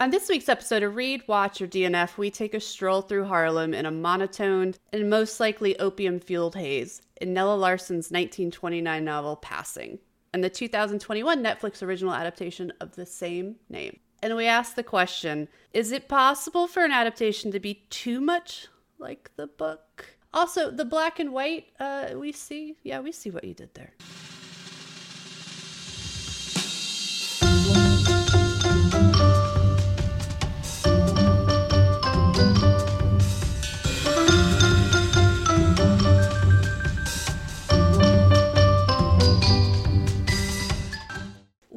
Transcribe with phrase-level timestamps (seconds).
[0.00, 3.74] On this week's episode of Read, Watch, or DNF, we take a stroll through Harlem
[3.74, 9.98] in a monotoned and most likely opium fueled haze in Nella Larsen's 1929 novel Passing
[10.32, 13.98] and the 2021 Netflix original adaptation of the same name.
[14.22, 18.68] And we ask the question Is it possible for an adaptation to be too much
[19.00, 20.16] like the book?
[20.32, 23.94] Also, the black and white, uh, we see, yeah, we see what you did there.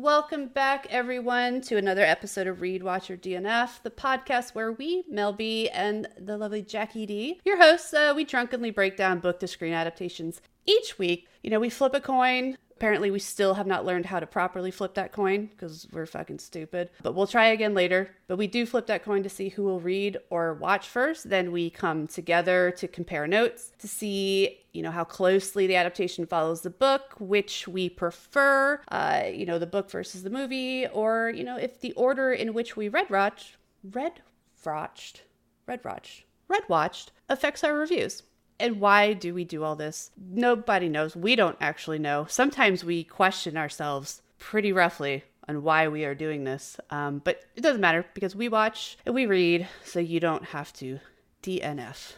[0.01, 5.03] Welcome back, everyone, to another episode of Read, Watch, or DNF, the podcast where we,
[5.07, 9.39] Mel B, and the lovely Jackie D, your hosts, uh, we drunkenly break down book
[9.41, 11.27] to screen adaptations each week.
[11.43, 14.71] You know, we flip a coin, Apparently, we still have not learned how to properly
[14.71, 16.89] flip that coin because we're fucking stupid.
[17.03, 18.09] But we'll try again later.
[18.25, 21.29] But we do flip that coin to see who will read or watch first.
[21.29, 26.25] Then we come together to compare notes to see, you know, how closely the adaptation
[26.25, 31.31] follows the book, which we prefer, uh, you know, the book versus the movie, or,
[31.35, 34.21] you know, if the order in which we read watched, read
[34.65, 35.21] watched,
[35.67, 38.23] read watched, read watched affects our reviews.
[38.61, 40.11] And why do we do all this?
[40.15, 41.15] Nobody knows.
[41.15, 42.27] We don't actually know.
[42.29, 46.77] Sometimes we question ourselves pretty roughly on why we are doing this.
[46.91, 50.71] Um, but it doesn't matter because we watch and we read, so you don't have
[50.73, 50.99] to
[51.41, 52.13] DNF.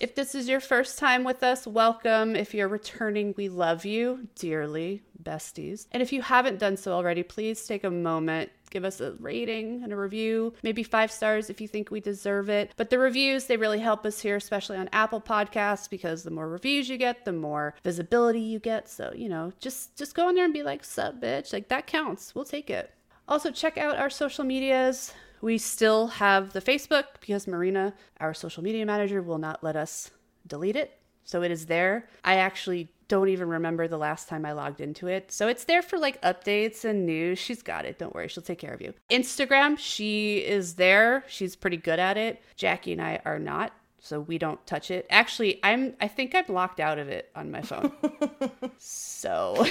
[0.00, 2.34] If this is your first time with us, welcome.
[2.34, 5.86] If you're returning, we love you dearly, besties.
[5.92, 9.82] And if you haven't done so already, please take a moment give us a rating
[9.84, 12.72] and a review, maybe five stars if you think we deserve it.
[12.76, 16.48] But the reviews, they really help us here, especially on Apple Podcasts, because the more
[16.48, 18.88] reviews you get, the more visibility you get.
[18.88, 21.52] So, you know, just just go in there and be like, sup, bitch.
[21.52, 22.34] Like that counts.
[22.34, 22.92] We'll take it.
[23.28, 25.12] Also, check out our social medias.
[25.40, 30.10] We still have the Facebook because Marina, our social media manager, will not let us
[30.46, 30.98] delete it.
[31.24, 32.08] So it is there.
[32.24, 35.30] I actually don't even remember the last time I logged into it.
[35.30, 37.38] So it's there for like updates and news.
[37.38, 37.98] She's got it.
[37.98, 38.26] Don't worry.
[38.26, 38.94] She'll take care of you.
[39.10, 41.22] Instagram, she is there.
[41.28, 42.40] She's pretty good at it.
[42.56, 43.74] Jackie and I are not.
[43.98, 45.06] So we don't touch it.
[45.10, 47.92] Actually, I'm I think I'm locked out of it on my phone.
[48.78, 49.66] so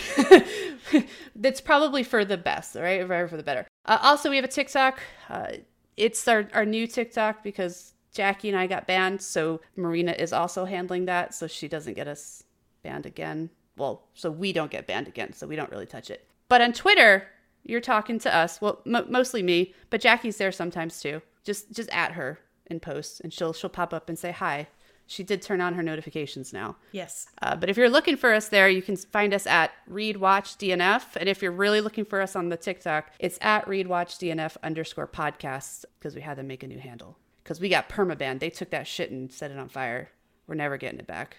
[1.36, 3.02] that's probably for the best, right?
[3.02, 3.66] Or for the better.
[3.86, 5.00] Uh, also, we have a TikTok.
[5.30, 5.48] Uh,
[5.98, 9.20] it's our, our new TikTok because Jackie and I got banned.
[9.20, 11.34] So Marina is also handling that.
[11.34, 12.44] So she doesn't get us
[12.84, 13.50] banned again.
[13.78, 16.28] Well, so we don't get banned again, so we don't really touch it.
[16.50, 17.28] But on Twitter,
[17.64, 18.60] you're talking to us.
[18.62, 21.22] Well, m- mostly me, but Jackie's there sometimes too.
[21.44, 24.68] Just just at her in posts, and she'll she'll pop up and say hi.
[25.08, 26.78] She did turn on her notifications now.
[26.94, 27.28] Yes.
[27.42, 30.58] Uh, but if you're looking for us there, you can find us at Read Watch
[30.58, 31.18] DNF.
[31.18, 34.56] And if you're really looking for us on the TikTok, it's at Read Watch DNF
[34.64, 37.18] underscore podcasts because we had them make a new handle.
[37.44, 38.40] Because we got permaban.
[38.40, 40.12] They took that shit and set it on fire.
[40.48, 41.38] We're never getting it back.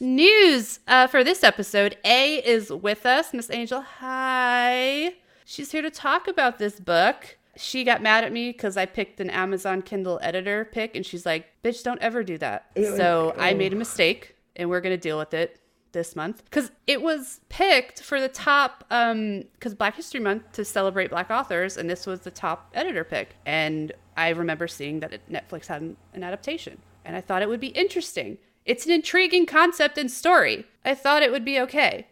[0.00, 3.34] News uh, for this episode A is with us.
[3.34, 5.14] Miss Angel, hi.
[5.44, 7.36] She's here to talk about this book.
[7.56, 11.26] She got mad at me because I picked an Amazon Kindle editor pick, and she's
[11.26, 12.70] like, bitch, don't ever do that.
[12.76, 15.58] So I made a mistake, and we're going to deal with it
[15.90, 20.62] this month because it was picked for the top um because black history month to
[20.62, 25.18] celebrate black authors and this was the top editor pick and i remember seeing that
[25.30, 26.76] netflix had an, an adaptation
[27.06, 28.36] and i thought it would be interesting
[28.68, 30.66] it's an intriguing concept and story.
[30.84, 32.06] I thought it would be okay.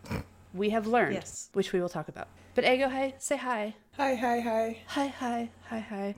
[0.54, 1.50] We have learned, Yes.
[1.52, 2.28] which we will talk about.
[2.54, 3.74] But A, go hi, say hi.
[3.98, 4.78] Hi, hi, hi.
[4.86, 6.14] Hi, hi, hi, hi,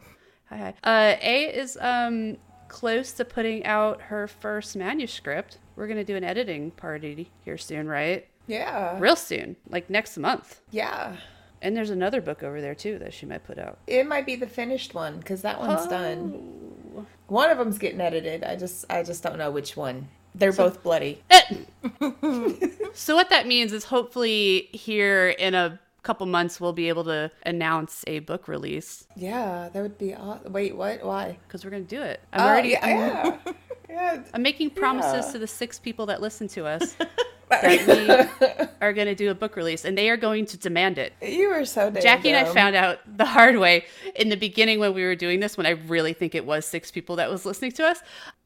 [0.49, 0.75] hi, hi.
[0.85, 2.37] Uh, A is um
[2.69, 5.59] close to putting out her first manuscript.
[5.75, 8.27] We're gonna do an editing party here soon, right?
[8.47, 8.97] Yeah.
[9.01, 10.61] Real soon, like next month.
[10.71, 11.17] Yeah.
[11.61, 13.79] And there's another book over there too that she might put out.
[13.89, 17.07] It might be the finished one because that one's done.
[17.27, 18.45] One of them's getting edited.
[18.45, 20.09] I just, I just don't know which one.
[20.35, 21.23] They're both bloody.
[22.95, 27.31] So what that means is hopefully here in a couple months we'll be able to
[27.47, 30.15] announce a book release Yeah, that would be.
[30.15, 31.05] Aw- Wait, what?
[31.05, 31.39] Why?
[31.47, 32.21] because we're gonna do it.
[32.33, 32.97] I'm Oh, already yeah, I'm,
[33.47, 33.53] yeah.
[33.89, 34.23] yeah.
[34.35, 35.33] I'm making promises Yeah.
[35.33, 36.97] to the six people that listen to us
[37.51, 41.13] that we are gonna do a book release and they are going to demand it.
[41.23, 43.85] You were so damn Jackie and I found out the hard way
[44.17, 46.91] in the beginning when we were doing this, when I really think it was six
[46.91, 48.03] people that was listening to us.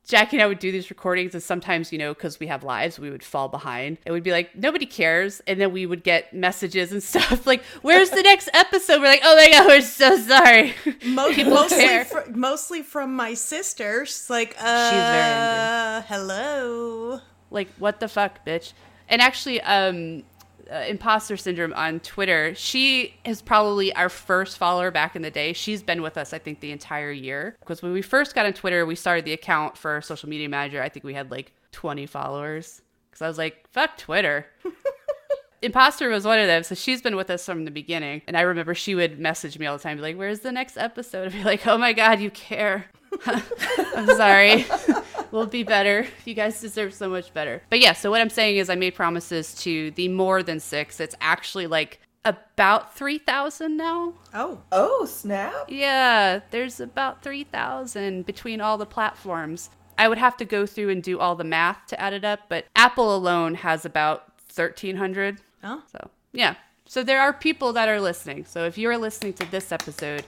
[0.09, 2.99] Jackie and I would do these recordings, and sometimes, you know, because we have lives,
[2.99, 3.99] we would fall behind.
[4.05, 5.41] And we'd be like, nobody cares.
[5.47, 9.01] And then we would get messages and stuff like, where's the next episode?
[9.01, 10.75] We're like, oh my God, we're so sorry.
[11.07, 14.05] Mo- People mostly, fr- mostly from my sister.
[14.05, 17.21] She's like, uh, very hello.
[17.51, 18.73] like, what the fuck, bitch?
[19.09, 20.25] And actually, um,
[20.71, 22.55] uh, imposter syndrome on Twitter.
[22.55, 25.53] She is probably our first follower back in the day.
[25.53, 27.57] She's been with us, I think, the entire year.
[27.61, 30.49] Because when we first got on Twitter, we started the account for our social media
[30.49, 30.83] manager.
[30.83, 32.83] I think we had like 20 followers.
[33.11, 34.47] Because I was like, fuck Twitter.
[35.63, 36.65] Imposter was one of them.
[36.65, 38.23] So she's been with us from the beginning.
[38.27, 40.77] And I remember she would message me all the time, be like, Where's the next
[40.77, 41.29] episode?
[41.29, 42.87] I'd be like, Oh my God, you care.
[43.27, 44.67] I'm sorry.
[45.33, 46.07] we'll be better.
[46.25, 47.63] You guys deserve so much better.
[47.71, 51.01] But yeah, so what I'm saying is I made promises to the more than six.
[51.01, 54.15] It's actually like about 3,000 now.
[54.33, 55.65] Oh, Oh, snap.
[55.69, 59.71] Yeah, there's about 3,000 between all the platforms.
[59.99, 62.41] I would have to go through and do all the math to add it up,
[62.49, 64.25] but Apple alone has about
[64.55, 65.41] 1,300.
[65.65, 66.55] oh, So, yeah.
[66.87, 68.45] So there are people that are listening.
[68.45, 70.25] So if you're listening to this episode,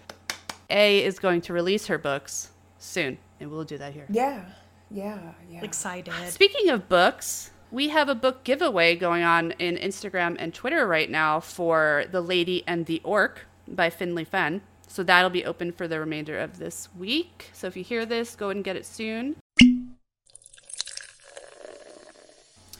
[0.70, 4.06] A is going to release her books soon, and we'll do that here.
[4.08, 4.44] Yeah.
[4.90, 5.18] Yeah.
[5.50, 5.64] Yeah.
[5.64, 6.14] excited.
[6.28, 11.10] Speaking of books, we have a book giveaway going on in Instagram and Twitter right
[11.10, 14.62] now for The Lady and the Orc by Finley Fenn.
[14.86, 17.50] So that'll be open for the remainder of this week.
[17.52, 19.36] So if you hear this, go and get it soon.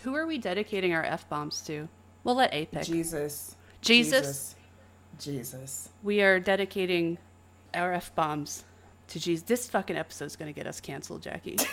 [0.03, 1.89] Who are we dedicating our F bombs to?
[2.23, 2.85] We'll let A pick.
[2.85, 3.57] Jesus.
[3.81, 4.55] Jesus?
[5.19, 5.89] Jesus.
[6.03, 7.19] We are dedicating
[7.73, 8.65] our F bombs
[9.09, 9.45] to Jesus.
[9.45, 11.57] This fucking episode's gonna get us canceled, Jackie.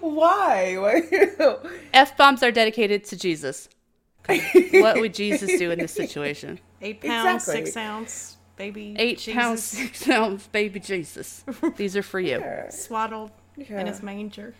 [0.00, 0.76] Why?
[0.78, 1.02] Why?
[1.92, 3.68] F bombs are dedicated to Jesus.
[4.72, 6.58] what would Jesus do in this situation?
[6.82, 7.64] Eight pounds, Exactly.
[7.66, 8.94] six ounce, baby.
[8.98, 11.44] Eight Jesus pounds, six ounce, baby Jesus.
[11.76, 12.42] These are for you.
[12.70, 13.80] swaddled Yeah.
[13.80, 14.54] in his manger.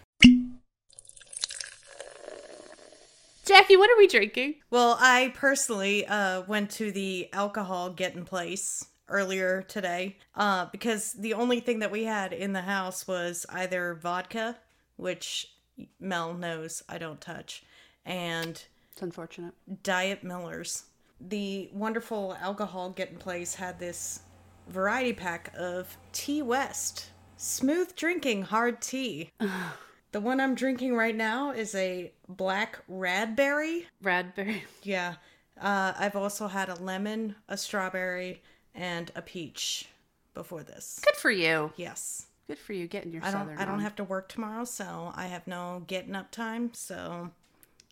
[3.45, 4.55] Jackie, what are we drinking?
[4.71, 11.35] Well, I personally uh, went to the alcohol getting place earlier today uh, because the
[11.35, 14.57] only thing that we had in the house was either vodka,
[14.97, 15.53] which
[15.99, 17.63] Mel knows I don't touch,
[18.05, 18.63] and
[18.93, 19.55] It's unfortunate.
[19.83, 20.85] Diet Millers.
[21.21, 24.21] The wonderful alcohol getting place had this
[24.69, 29.31] variety pack of Tea West, smooth drinking hard tea.
[30.13, 33.85] the one I'm drinking right now is a black radberry.
[34.03, 34.63] Radberry.
[34.83, 35.15] Yeah.
[35.61, 38.43] Uh, I've also had a lemon, a strawberry,
[38.75, 39.87] and a peach
[40.35, 41.01] before this.
[41.05, 41.73] Good for you.
[41.77, 42.27] Yes.
[42.47, 43.59] Good for you getting your I don't southern.
[43.59, 43.81] I don't on.
[43.81, 47.31] have to work tomorrow, so I have no getting up time, so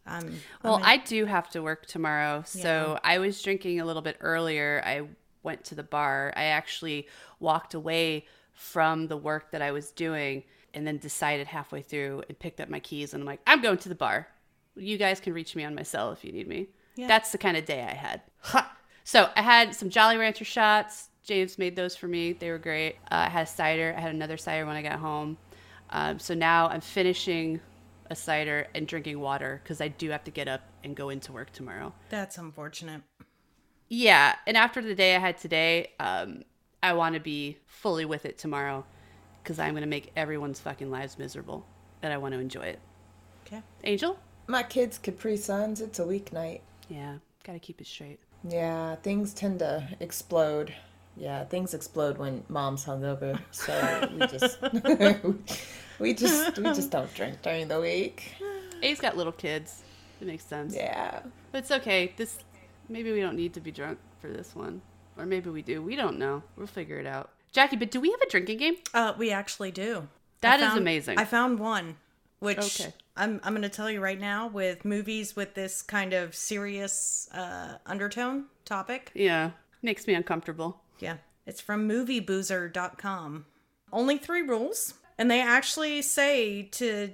[0.06, 2.42] I'm Well, I'm in- I do have to work tomorrow.
[2.46, 4.82] So I was drinking a little bit earlier.
[4.84, 5.02] I
[5.42, 6.32] went to the bar.
[6.36, 7.06] I actually
[7.38, 10.42] walked away from the work that I was doing
[10.74, 13.78] and then decided halfway through and picked up my keys and I'm like, I'm going
[13.78, 14.28] to the bar.
[14.74, 16.66] You guys can reach me on my cell if you need me.
[16.96, 17.06] Yeah.
[17.06, 18.22] That's the kind of day I had.
[18.40, 18.76] Ha!
[19.08, 21.08] So I had some Jolly Rancher shots.
[21.22, 22.34] James made those for me.
[22.34, 22.96] They were great.
[23.10, 23.94] Uh, I had a cider.
[23.96, 25.38] I had another cider when I got home.
[25.88, 27.58] Um, so now I'm finishing
[28.10, 31.32] a cider and drinking water because I do have to get up and go into
[31.32, 31.94] work tomorrow.
[32.10, 33.00] that's unfortunate.
[33.88, 36.42] Yeah, and after the day I had today, um,
[36.82, 38.84] I want to be fully with it tomorrow
[39.42, 41.64] because I'm going to make everyone's fucking lives miserable
[42.02, 42.80] and I want to enjoy it.
[43.46, 43.62] Okay.
[43.84, 44.18] Angel?
[44.48, 45.80] My kids Capri Suns.
[45.80, 46.60] It's a weeknight.
[46.90, 48.20] Yeah, got to keep it straight.
[48.46, 50.74] Yeah, things tend to explode.
[51.16, 53.38] Yeah, things explode when mom's hungover.
[53.50, 54.58] So we just
[55.98, 58.34] we just we just don't drink during the week.
[58.82, 59.82] A's got little kids.
[60.20, 60.74] It makes sense.
[60.74, 61.20] Yeah.
[61.52, 62.12] But it's okay.
[62.16, 62.38] This
[62.88, 64.80] maybe we don't need to be drunk for this one,
[65.16, 65.82] or maybe we do.
[65.82, 66.42] We don't know.
[66.56, 67.30] We'll figure it out.
[67.52, 68.76] Jackie, but do we have a drinking game?
[68.94, 70.06] Uh, we actually do.
[70.42, 71.18] That I is found- amazing.
[71.18, 71.96] I found one,
[72.38, 72.92] which Okay.
[73.18, 74.46] I'm I'm going to tell you right now.
[74.46, 79.50] With movies with this kind of serious uh, undertone topic, Yeah,
[79.82, 80.80] makes me uncomfortable.
[81.00, 83.46] yeah, it's from MovieBoozer.com.
[83.92, 87.10] Only three rules, and they actually say to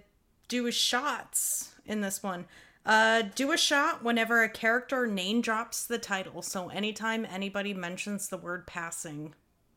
[0.48, 2.46] do a shots in this one.
[2.86, 6.42] Uh, do a shot whenever a character name drops the title.
[6.42, 9.34] So anytime anybody mentions the word passing,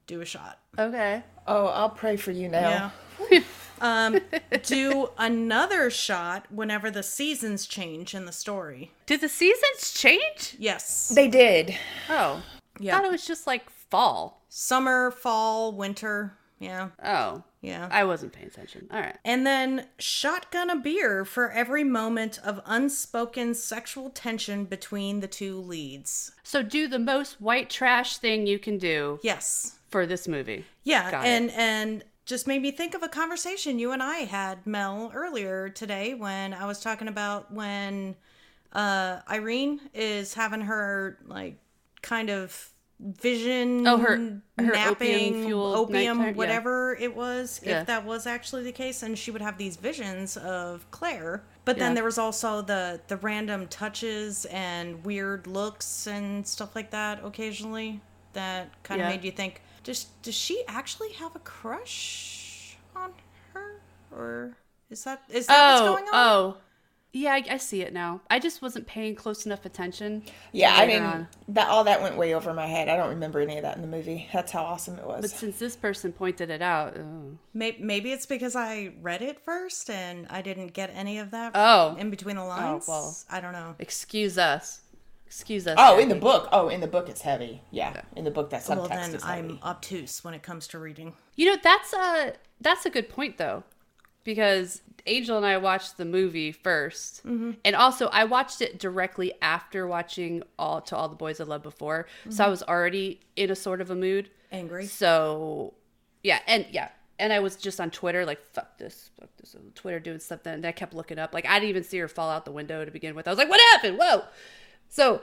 [0.08, 0.60] do a shot.
[0.80, 1.22] Okay.
[1.46, 2.92] Oh, I'll pray for you now.
[3.32, 3.40] Yeah.
[3.82, 4.20] um,
[4.64, 8.92] do another shot whenever the seasons change in the story.
[9.06, 10.56] Did the seasons change?
[10.60, 11.10] Yes.
[11.10, 11.76] They did.
[12.10, 12.42] Oh,
[12.80, 12.96] Yeah.
[12.96, 14.42] thought it was just like fall.
[14.50, 16.38] Summer, fall, winter.
[16.60, 16.90] Yeah.
[17.04, 17.88] Oh, Yeah.
[17.92, 18.88] I wasn't paying attention.
[18.92, 19.18] All right.
[19.26, 25.60] And then shotgun a beer for every moment of unspoken sexual tension between the two
[25.60, 26.32] leads.
[26.44, 29.77] So do the most white trash thing you can do Yes.
[29.90, 30.66] For this movie.
[30.84, 31.30] Yeah, Got it.
[31.30, 35.70] and and just made me think of a conversation you and I had, Mel, earlier
[35.70, 38.16] today when I was talking about when
[38.74, 41.58] uh Irene is having her like
[42.02, 44.18] kind of vision Oh, her-
[44.58, 46.32] her napping opium nighttime- yeah.
[46.34, 47.82] whatever it was Yeah.
[47.82, 51.78] if that was actually the case and she would have these visions of claire but
[51.78, 57.24] then there was also the the random touches and weird looks and stuff like that
[57.24, 58.02] occasionally
[58.34, 59.16] that kind of Yeah.
[59.16, 63.14] made you think does does she actually have a crush on
[63.54, 63.80] her
[64.12, 64.58] or
[64.90, 66.58] is that is that Oh, what's going on oh.
[67.14, 68.20] Yeah, I, I see it now.
[68.30, 70.24] I just wasn't paying close enough attention.
[70.52, 71.28] Yeah, I mean on.
[71.48, 72.90] that all that went way over my head.
[72.90, 74.28] I don't remember any of that in the movie.
[74.34, 75.22] That's how awesome it was.
[75.22, 77.38] But since this person pointed it out, oh.
[77.54, 81.54] Maybe, maybe it's because I read it first and I didn't get any of that
[81.56, 81.96] Oh.
[81.98, 82.86] in between the oh, lines.
[82.88, 83.18] well.
[83.32, 83.76] I don't know.
[83.80, 84.82] excuse us.
[85.28, 85.76] Excuse us.
[85.78, 86.50] oh, in the book.
[86.52, 87.62] Oh, in the book it's heavy.
[87.70, 90.80] Yeah, in the book that subtext Well, then is I'm obtuse when it comes to
[90.80, 91.14] reading.
[91.36, 93.64] You know, that's a that's a good point though,
[94.24, 97.52] because Angel and I watched the movie 1st Mm-hmm.
[97.64, 101.64] and also I watched it directly after watching all to all the boys I loved
[101.64, 102.42] before, so Mm-hmm.
[102.42, 104.30] I was already in a sort of a mood.
[104.52, 104.86] Angry.
[104.88, 105.74] So,
[106.24, 109.72] yeah, and yeah, and I was just on Twitter like fuck this, fuck this, on
[109.76, 111.34] Twitter doing something, and I kept looking up.
[111.34, 113.28] Like I didn't even see her fall out the window to begin with.
[113.28, 113.98] I was like, what happened?
[114.00, 114.24] Whoa!
[114.90, 115.22] So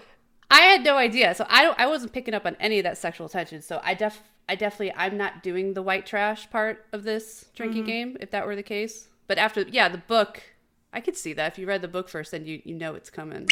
[0.51, 1.35] I had no idea.
[1.35, 3.63] So I don't, I wasn't picking up on any of that sexual tension.
[3.63, 7.85] So I def, I definitely, I'm not doing the white trash part of this drinking
[7.85, 8.17] game.
[8.21, 10.43] If that were the case, but after, yeah, the book,
[10.93, 13.11] I could see that if you read the book first, then you you know it's
[13.11, 13.49] coming.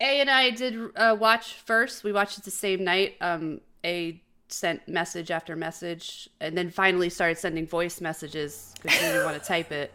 [0.00, 2.04] A and I did uh, watch first.
[2.04, 3.16] We watched it the same night.
[3.20, 9.06] Um, A sent message after message, and then finally started sending voice messages because she
[9.06, 9.92] didn't want to type it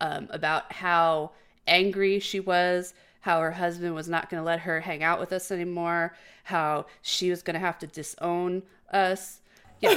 [0.00, 1.32] um, about how
[1.66, 5.32] angry she was, how her husband was not going to let her hang out with
[5.32, 6.14] us anymore,
[6.44, 8.62] how she was going to have to disown
[8.92, 9.40] us.
[9.80, 9.94] Yeah,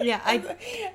[0.00, 0.38] Yeah, I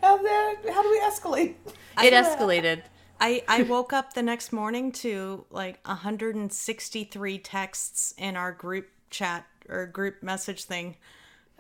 [0.02, 1.56] How, that, how do we escalate?
[2.02, 2.84] it escalated.
[3.20, 9.46] I, I woke up the next morning to like 163 texts in our group chat
[9.70, 10.96] or group message thing,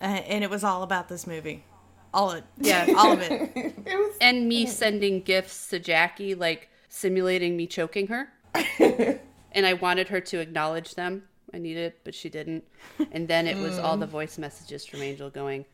[0.02, 1.66] uh, and it was all about this movie.
[2.14, 2.44] All of it.
[2.58, 2.94] Yeah.
[2.98, 3.52] all of it.
[3.86, 8.30] It was and me sending gifts to Jackie, like simulating me choking her.
[9.52, 11.24] and I wanted her to acknowledge them.
[11.54, 12.64] I needed, but she didn't.
[13.12, 14.12] And then it was all the mm.
[14.12, 15.66] voice messages from Angel going,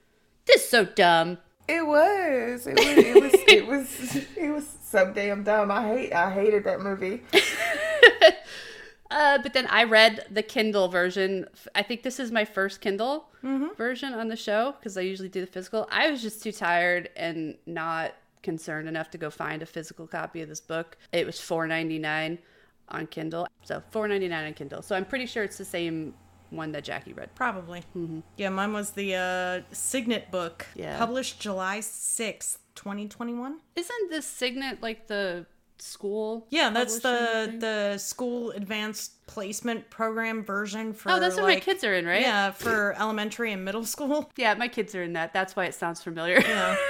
[0.45, 1.37] "This is so dumb."
[1.69, 2.67] It was.
[2.67, 2.87] It was.
[2.97, 3.33] It was.
[3.47, 4.15] It was.
[4.37, 5.71] It was so damn dumb.
[5.71, 6.13] I hate.
[6.13, 7.21] I hated that movie.
[9.11, 11.47] Uh, but then I read the Kindle version.
[11.73, 13.25] I think this is my first Kindle
[13.77, 15.87] version on the show because I usually do the physical.
[15.91, 18.13] I was just too tired and not
[18.43, 20.97] concerned enough to go find a physical copy of this book.
[21.11, 22.37] It was four ninety nine
[22.89, 24.81] on Kindle, so four ninety nine on Kindle.
[24.81, 26.13] So I'm pretty sure it's the same
[26.51, 27.33] one that Jackie read.
[27.35, 27.83] Probably.
[28.37, 30.97] Yeah, mine was the uh, Signet book, Yeah.
[30.97, 33.59] published July 6th, 2021.
[33.75, 35.45] Isn't this Signet like the
[35.81, 36.47] school?
[36.49, 37.59] Yeah, that's the thing?
[37.59, 42.21] the school advanced placement program version for Oh, that's what my kids are in, right?
[42.21, 44.31] Yeah, for elementary and middle school.
[44.37, 45.33] Yeah, my kids are in that.
[45.33, 46.39] That's why it sounds familiar.
[46.41, 46.75] Yeah.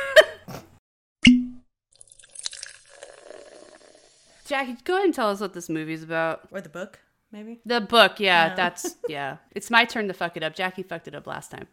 [4.48, 6.48] Jackie, go ahead and tell us what this movie's about.
[6.52, 7.00] or the book,
[7.32, 7.60] maybe.
[7.66, 8.56] The book, yeah, Yeah.
[8.56, 9.38] that's yeah.
[9.52, 10.56] It's my turn to fuck it up.
[10.56, 11.68] Jackie fucked it up last time.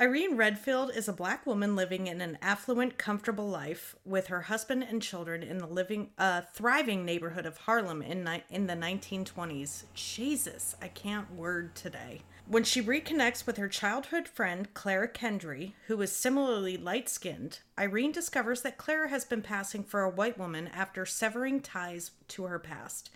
[0.00, 4.82] Irene Redfield is a black woman living in an affluent, comfortable life with her husband
[4.82, 9.84] and children in the living, uh, thriving neighborhood of Harlem in ni- in the 1920s.
[9.92, 12.22] Jesus, I can't word today.
[12.46, 18.62] When she reconnects with her childhood friend Clara Kendry, who is similarly light-skinned, Irene discovers
[18.62, 23.10] that Clara has been passing for a white woman after severing ties to her past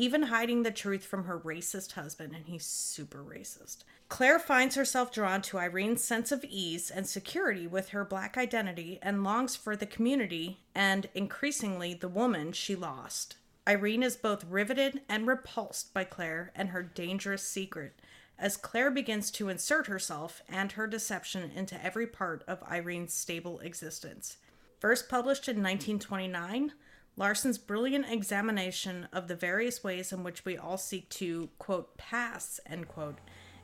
[0.00, 3.84] even hiding the truth from her racist husband, and he's super racist.
[4.10, 8.98] Claire finds herself drawn to Irene's sense of ease and security with her black identity
[9.00, 13.36] and longs for the community and, increasingly, the woman she lost.
[13.68, 18.00] Irene is both riveted and repulsed by Claire and her dangerous secret
[18.36, 23.60] as Claire begins to insert herself and her deception into every part of Irene's stable
[23.60, 24.38] existence.
[24.80, 26.72] First published in 1929,
[27.16, 32.58] Larsen's brilliant examination of the various ways in which we all seek to, quote, pass,
[32.66, 33.18] end quote,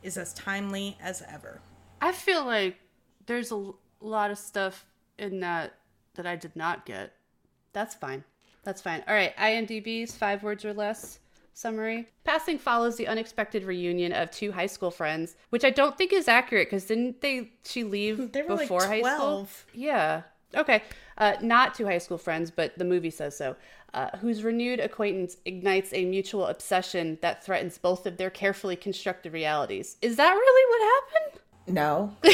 [0.06, 1.60] is as timely as ever.
[2.00, 2.76] I feel like
[3.26, 4.86] there's a lot of stuff
[5.18, 5.74] in that
[6.14, 7.12] that I did not get.
[7.72, 8.24] That's fine.
[8.62, 9.02] That's fine.
[9.06, 11.18] All right, IMDb's five words or less
[11.52, 12.08] summary.
[12.24, 16.28] Passing follows the unexpected reunion of two high school friends, which I don't think is
[16.28, 19.48] accurate because didn't they she leave were like before high school?
[19.72, 20.22] Yeah.
[20.54, 20.82] Okay.
[21.18, 23.56] Uh, not two high school friends, but the movie says so.
[23.94, 29.32] Uh, whose renewed acquaintance ignites a mutual obsession that threatens both of their carefully constructed
[29.32, 29.96] realities.
[30.02, 31.40] Is that really what happened?
[31.74, 32.16] No.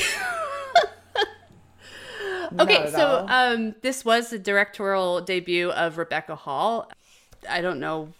[2.59, 6.91] Okay, so um, this was the directorial debut of Rebecca Hall.
[7.49, 8.13] I don't know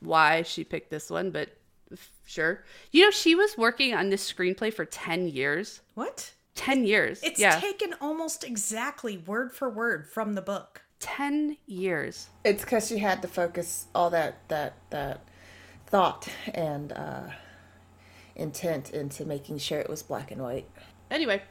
[0.00, 1.50] why she picked this one, but
[2.24, 2.64] sure.
[2.90, 5.80] You know, she was working on this screenplay for 10 years.
[5.94, 6.32] What?
[6.54, 7.20] 10 years.
[7.22, 7.58] It's yeah.
[7.58, 10.82] taken almost exactly word for word from the book.
[11.00, 12.28] 10 years.
[12.44, 15.20] It's because she had to focus all that that that
[15.86, 17.30] thought and uh,
[18.36, 20.66] intent into making sure it was black and white.
[21.10, 21.42] Anyway,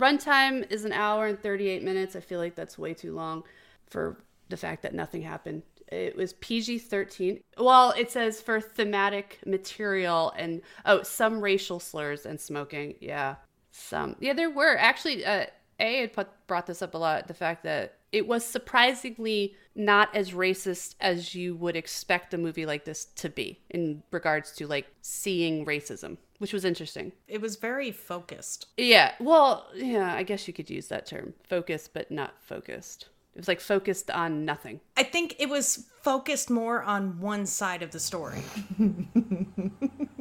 [0.00, 2.16] runtime is an hour and 38 minutes.
[2.16, 3.42] I feel like that's way too long
[3.90, 4.18] for
[4.48, 5.62] the fact that nothing happened.
[5.88, 7.40] It was PG 13.
[7.58, 12.94] Well, it says for thematic material and, oh, some racial slurs and smoking.
[13.00, 13.34] Yeah,
[13.72, 14.16] some.
[14.20, 14.76] Yeah, there were.
[14.76, 15.46] Actually, uh,
[15.80, 20.14] A had put, brought this up a lot the fact that it was surprisingly not
[20.14, 24.66] as racist as you would expect a movie like this to be in regards to
[24.66, 27.12] like seeing racism, which was interesting.
[27.26, 28.66] It was very focused.
[28.76, 29.12] Yeah.
[29.18, 31.32] Well, yeah, I guess you could use that term.
[31.48, 33.08] Focused, but not focused.
[33.34, 34.80] It was like focused on nothing.
[34.94, 38.42] I think it was focused more on one side of the story.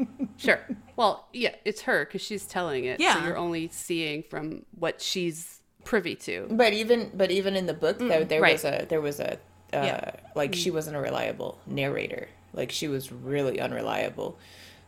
[0.41, 0.59] Sure.
[0.95, 2.99] well, yeah, it's her because she's telling it.
[2.99, 3.13] Yeah.
[3.13, 3.27] So Yeah.
[3.27, 6.47] you're only seeing from what she's privy to.
[6.49, 8.53] But even but even in the book, though, there right.
[8.53, 9.37] was a there was a uh,
[9.73, 10.11] Yeah.
[10.35, 12.27] like she wasn't a reliable narrator.
[12.53, 14.37] Like she was really unreliable.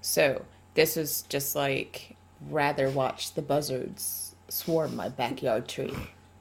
[0.02, 0.44] So
[0.74, 2.16] this is just like
[2.50, 5.94] rather watch the buzzards swarm my backyard tree.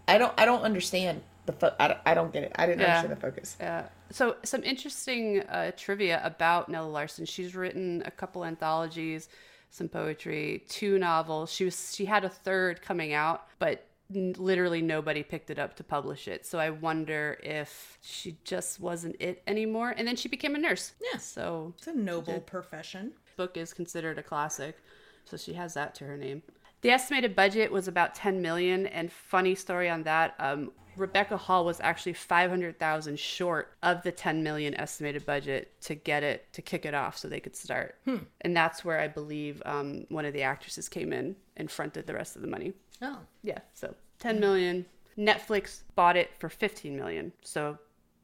[0.09, 2.53] I don't I don't understand the fo- I, don't, I don't get it.
[2.57, 2.99] I didn't Yeah.
[2.99, 3.57] understand the focus.
[3.61, 7.25] Uh, so some interesting uh, trivia about Nella Larsen.
[7.27, 9.29] She's written a couple anthologies,
[9.71, 11.53] some poetry, two novels.
[11.53, 15.77] She was she had a third coming out, but n- literally nobody picked it up
[15.77, 16.45] to publish it.
[16.47, 19.95] So I wonder if she just wasn't it anymore.
[19.97, 20.93] And then she became a nurse.
[21.13, 21.19] Yeah.
[21.19, 23.13] So It's a noble profession.
[23.37, 24.77] book is considered a classic,
[25.25, 26.43] so she has that to her name.
[26.83, 30.35] The estimated budget was about 10 million, and funny story on that.
[30.41, 36.23] Um, Rebecca Hall was actually 500,000 short of the 10 million estimated budget to get
[36.23, 37.97] it to kick it off so they could start.
[38.41, 42.15] And that's where I believe um, one of the actresses came in and fronted the
[42.15, 42.73] rest of the money.
[43.01, 43.19] Oh.
[43.43, 44.87] Yeah, so 10 million.
[45.19, 47.33] Netflix bought it for 15 million.
[47.43, 47.79] So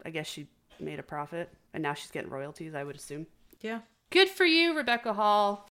[0.05, 0.47] I guess she
[0.81, 3.27] made a profit, and now she's getting royalties, I would assume.
[3.61, 3.81] Yeah.
[4.11, 5.69] Good for you, Rebecca Hall.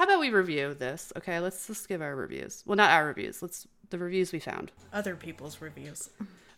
[0.00, 1.12] How about we review this?
[1.14, 2.62] Okay, let's let's give our reviews.
[2.64, 3.42] Well, not our reviews.
[3.42, 4.72] Let's the reviews we found.
[4.94, 6.08] Other people's reviews.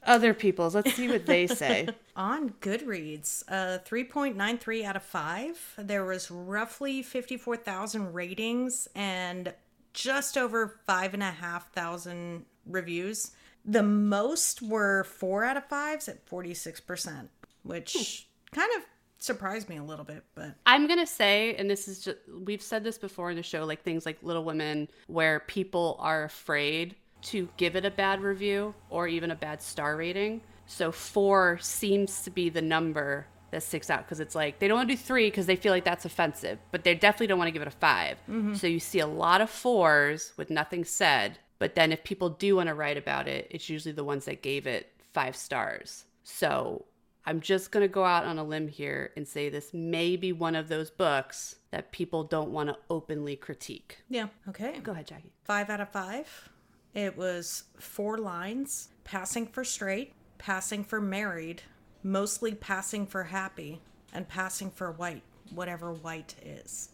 [0.06, 0.76] Other people's.
[0.76, 1.88] Let's see what they say.
[2.16, 5.74] On Goodreads, uh, 3.93 out of 5.
[5.78, 9.52] There was roughly 54,000 ratings and
[9.92, 13.32] just over 5,500 reviews.
[13.64, 17.26] The most were 4 out of 5s at 46%,
[17.64, 18.84] which kind of
[19.22, 22.84] surprised me a little bit, but I'm gonna say, and this is just we've said
[22.84, 27.48] this before in the show, like things like Little Women, where people are afraid to
[27.56, 30.40] give it a bad review or even a bad star rating.
[30.66, 34.78] So four seems to be the number that sticks out because it's like they don't
[34.78, 37.48] want to do three because they feel like that's offensive, but they definitely don't want
[37.48, 38.54] to give it a 5 mm-hmm.
[38.54, 42.56] So you see a lot of fours with nothing said, but then if people do
[42.56, 46.06] want to write about it, it's usually the ones that gave it five stars.
[46.24, 46.86] So
[47.24, 50.32] I'm just going to go out on a limb here and say this may be
[50.32, 53.98] one of those books that people don't want to openly critique.
[54.08, 54.26] yeah.
[54.48, 54.78] Okay.
[54.82, 55.32] Go ahead, Jackie.
[55.44, 56.48] 5 out of 5.
[56.94, 61.62] It was four lines passing for straight, passing for married,
[62.02, 63.80] mostly passing for happy,
[64.12, 65.22] and passing for white,
[65.54, 66.90] whatever white is.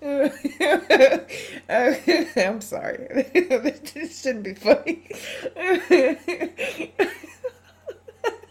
[1.68, 3.26] I'm sorry.
[3.94, 5.08] this shouldn't be funny.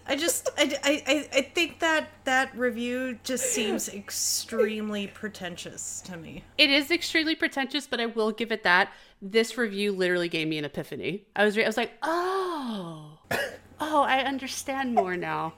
[0.10, 6.16] I just, I, I, I- I think that that review just seems extremely pretentious to
[6.16, 6.44] me.
[6.58, 8.92] It is extremely pretentious, but I will give it that.
[9.22, 11.26] This review literally gave me an epiphany.
[11.36, 13.18] I was, re- I was like, oh,
[13.82, 15.54] oh, I understand more now.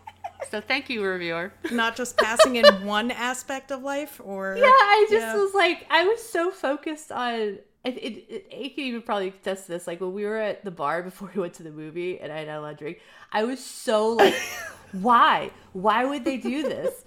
[0.49, 1.51] So thank you, reviewer.
[1.71, 5.35] Not just passing in one aspect of life, or Yeah, I just Yeah.
[5.37, 7.59] was like, I was so focused on.
[7.85, 9.87] It, it, it, it can even probably attest to this.
[9.87, 12.39] Like when we were at the bar before we went to the movie, and I
[12.39, 12.99] had a lot of drink.
[13.31, 14.35] I was so like,
[14.91, 15.51] why?
[15.73, 17.03] Why would they do this?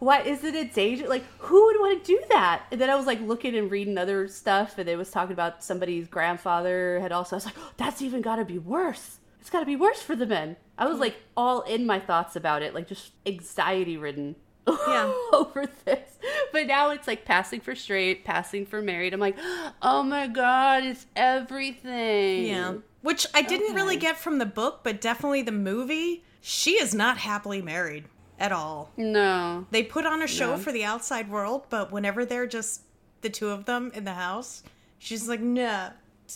[0.00, 1.06] Why is it a danger?
[1.08, 2.64] Like who would want to do that?
[2.72, 5.62] And then I was like looking and reading other stuff, and it was talking about
[5.62, 7.36] somebody's grandfather had also.
[7.36, 9.18] I was like, oh, that's even got to be worse.
[9.40, 10.56] It's got to be worse for the men.
[10.82, 11.00] I was mm.
[11.00, 14.34] like all in my thoughts about it, like just anxiety ridden
[14.66, 15.12] Yeah.
[15.32, 16.18] over this.
[16.52, 19.14] But now it's like passing for straight, passing for married.
[19.14, 19.36] I'm like,
[19.82, 22.46] oh my god, it's everything.
[22.46, 22.74] Yeah.
[23.02, 26.24] Which I didn't really get from the book, but definitely the movie.
[26.40, 28.06] She is not happily married
[28.40, 28.90] at all.
[28.96, 29.66] No.
[29.70, 30.58] They put on a show No.
[30.58, 32.82] for the outside world, but whenever they're just
[33.20, 34.64] the two of them in the house,
[34.98, 35.90] she's like, nah,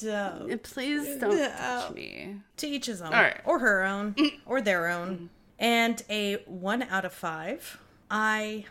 [0.05, 0.63] Um, don't.
[0.63, 1.49] Please don't No.
[1.49, 2.37] touch um, me.
[2.59, 3.13] To each his own.
[3.13, 3.41] Right.
[3.45, 4.15] Or her own.
[4.15, 4.33] Mm.
[4.47, 5.17] or their own.
[5.17, 5.29] Mm.
[5.59, 7.79] And a one out of five.
[8.11, 8.67] I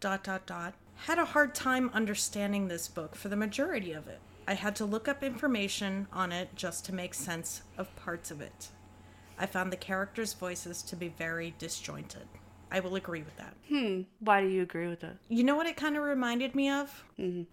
[0.00, 0.74] dot dot dot
[1.06, 4.20] had a hard time understanding this book for the majority of it.
[4.46, 8.40] I had to look up information on it just to make sense of parts of
[8.40, 8.68] it.
[9.38, 12.26] I found the characters' voices to be very disjointed.
[12.72, 13.54] I will agree with that.
[13.68, 14.02] Hmm.
[14.20, 15.16] Why do you agree with that?
[15.28, 17.04] You know what it kind of reminded me of?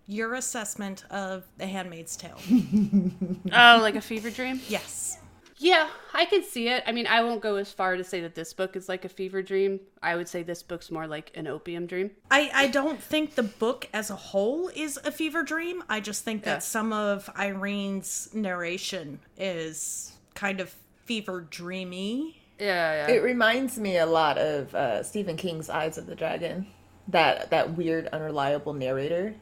[0.05, 2.39] Your assessment of The Handmaid's Tale.
[3.51, 4.61] Oh, like a fever dream?
[4.67, 5.17] yes.
[5.59, 6.83] Yeah, I can see it.
[6.85, 9.09] I mean, I won't go as far to say that this book is like a
[9.09, 9.79] fever dream.
[10.03, 12.11] I would say this book's more like an opium dream.
[12.29, 15.83] I, I don't think the book as a whole is a fever dream.
[15.89, 16.59] I just think that Yeah.
[16.59, 20.75] some of Irene's narration is kind of
[21.05, 22.39] fever dreamy.
[22.59, 23.15] Yeah, yeah.
[23.15, 26.67] It reminds me a lot of uh, Stephen King's Eyes of the Dragon.
[27.09, 29.35] That that weird, unreliable narrator,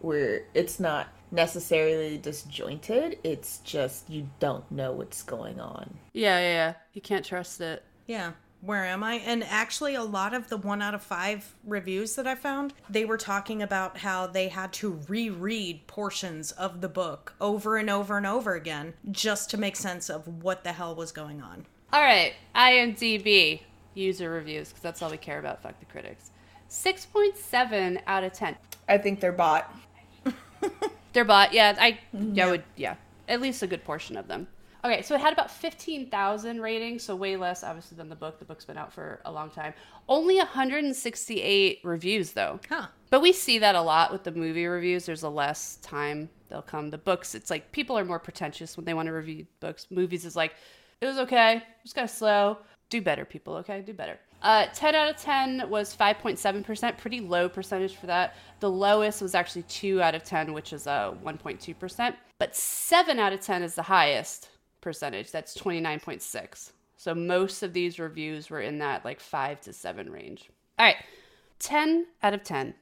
[0.00, 3.18] where it's not necessarily disjointed.
[3.24, 5.98] It's just you don't know what's going on.
[6.12, 6.74] yeah, yeah, yeah.
[6.92, 7.82] You can't trust it.
[8.06, 8.32] Yeah.
[8.60, 9.14] Where am I?
[9.14, 13.04] And actually, a lot of the one out of five reviews that I found, they
[13.04, 18.16] were talking about how they had to reread portions of the book over and over
[18.16, 21.66] and over again just to make sense of what the hell was going on.
[21.92, 23.60] All right, IMDb
[23.94, 25.62] user reviews because that's all we care about.
[25.62, 26.30] Fuck the critics.
[26.68, 28.56] Six point seven out of ten.
[28.88, 29.74] I think they're bought.
[31.14, 31.48] They're bought.
[31.50, 31.56] Mm-hmm.
[31.56, 32.50] Yeah, I yeah.
[32.50, 32.94] would yeah
[33.28, 34.46] at least a good portion of them.
[34.84, 38.38] Okay, so it had about fifteen thousand ratings, so way less obviously than the book.
[38.38, 39.72] The book's been out for a long time.
[40.08, 42.60] Only one hundred and sixty-eight reviews though.
[42.68, 42.86] Huh.
[43.10, 45.06] But we see that a lot with the movie reviews.
[45.06, 46.90] There's a less time they'll come.
[46.90, 49.86] The books, it's like people are more pretentious when they want to review books.
[49.90, 50.54] Movies is like,
[51.00, 52.58] it was okay, it was kind of slow.
[52.90, 53.82] Do better, people, okay?
[53.82, 54.18] Do better.
[54.40, 58.36] Uh, 10 out of 10 was 5.7%, pretty low percentage for that.
[58.60, 62.14] The lowest was actually 2 out of 10, which is uh, 1.2%.
[62.38, 65.32] But 7 out of 10 is the highest percentage.
[65.32, 66.72] That's 29.6.
[66.96, 70.50] So most of these reviews were in that like 5 to 7 range.
[70.78, 70.96] All right.
[71.58, 72.74] 10 out of 10.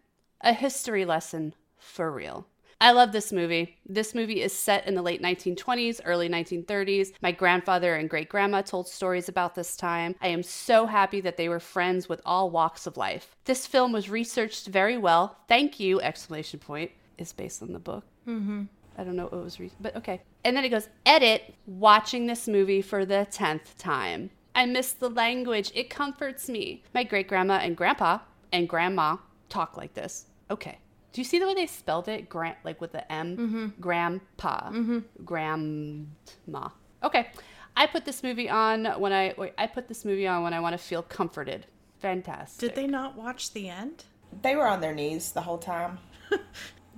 [0.42, 2.46] A history lesson for real.
[2.78, 3.78] I love this movie.
[3.86, 7.12] This movie is set in the late 1920s, early 1930s.
[7.22, 10.14] My grandfather and great grandma told stories about this time.
[10.20, 13.34] I am so happy that they were friends with all walks of life.
[13.46, 15.38] This film was researched very well.
[15.48, 16.02] Thank you!
[16.02, 18.04] Exclamation point is based on the book.
[18.28, 18.64] Mm-hmm.
[18.98, 20.20] I don't know what was, re- but okay.
[20.44, 24.30] And then it goes, edit, watching this movie for the 10th time.
[24.54, 25.70] I miss the language.
[25.74, 26.82] It comforts me.
[26.94, 28.18] My great grandma and grandpa
[28.52, 29.16] and grandma
[29.48, 30.26] talk like this.
[30.50, 30.78] Okay.
[31.16, 32.28] Do you see the way they spelled it?
[32.28, 33.38] Grant, like with the M?
[33.38, 33.66] Mm-hmm.
[33.80, 34.68] Grandpa.
[34.70, 34.98] Mm-hmm.
[35.24, 36.68] Grandma.
[37.02, 37.28] Okay.
[37.74, 40.60] I put this movie on when I wait, I put this movie on when I
[40.60, 41.64] want to feel comforted.
[42.00, 42.68] Fantastic.
[42.68, 44.04] Did they not watch the end?
[44.42, 45.98] They were on their knees the whole time.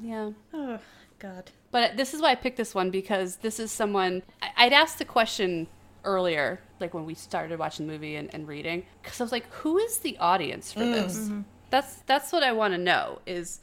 [0.02, 0.30] Yeah.
[0.52, 0.78] Oh,
[1.20, 1.50] God.
[1.70, 4.98] But this is why I picked this one because this is someone I- I'd asked
[4.98, 5.66] the question
[6.04, 9.52] earlier, like when we started watching the movie and, and reading, because I was like,
[9.52, 11.30] who is the audience for this?
[11.70, 13.60] That's that's what I want to know is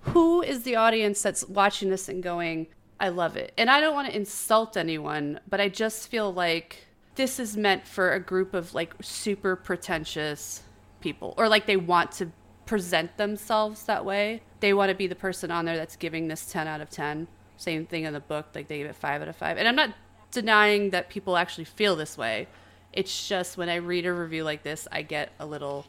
[0.00, 2.68] who is the audience that's watching this and going,
[3.00, 3.52] I love it.
[3.56, 7.86] And I don't want to insult anyone, but I just feel like this is meant
[7.86, 10.62] for a group of like super pretentious
[11.00, 12.30] people or like they want to
[12.66, 14.42] present themselves that way.
[14.60, 17.28] They want to be the person on there that's giving this 10 out of 10.
[17.56, 19.58] Same thing in the book, like they give it 5 out of 5.
[19.58, 19.94] And I'm not
[20.30, 22.46] denying that people actually feel this way.
[22.92, 25.86] It's just when I read a review like this, I get a little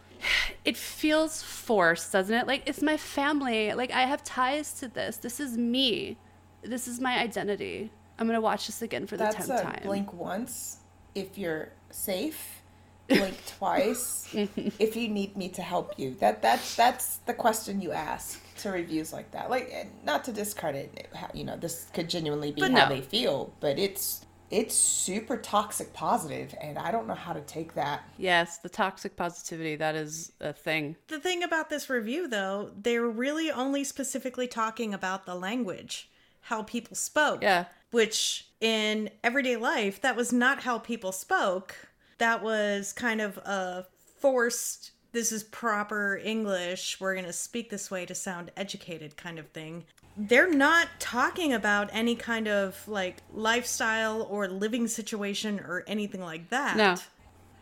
[0.66, 2.48] it feels forced, doesn't it?
[2.48, 3.74] Like it's my family.
[3.74, 5.18] Like I have ties to this.
[5.18, 6.18] This is me.
[6.62, 7.92] This is my identity.
[8.18, 9.80] I'm gonna watch this again for the tenth time.
[9.84, 10.78] blink once
[11.16, 12.62] if you're safe.
[13.08, 16.14] Blink twice if you need me to help you.
[16.16, 19.50] That that's that's the question you ask to reviews like that.
[19.50, 22.96] Like, eh, not to discredit, how, you know, this could genuinely be But how no.
[22.96, 27.74] they feel, but it's it's super toxic positive, and I don't know how to take
[27.76, 28.04] that.
[28.18, 29.76] Yes, the toxic positivity.
[29.76, 30.96] That is a thing.
[31.08, 36.10] The thing about this review, though, they're really only specifically talking about the language,
[36.42, 37.42] how people spoke.
[37.42, 37.66] Yeah.
[37.92, 41.76] Which in everyday life, that was not how people spoke.
[42.20, 43.88] That was kind of a
[44.20, 49.40] forced, this is proper English, we're going to speak this way to sound educated kind
[49.40, 49.86] of thing.
[50.18, 56.50] They're not talking about any kind of like lifestyle or living situation or anything like
[56.50, 56.76] that.
[56.76, 56.96] No.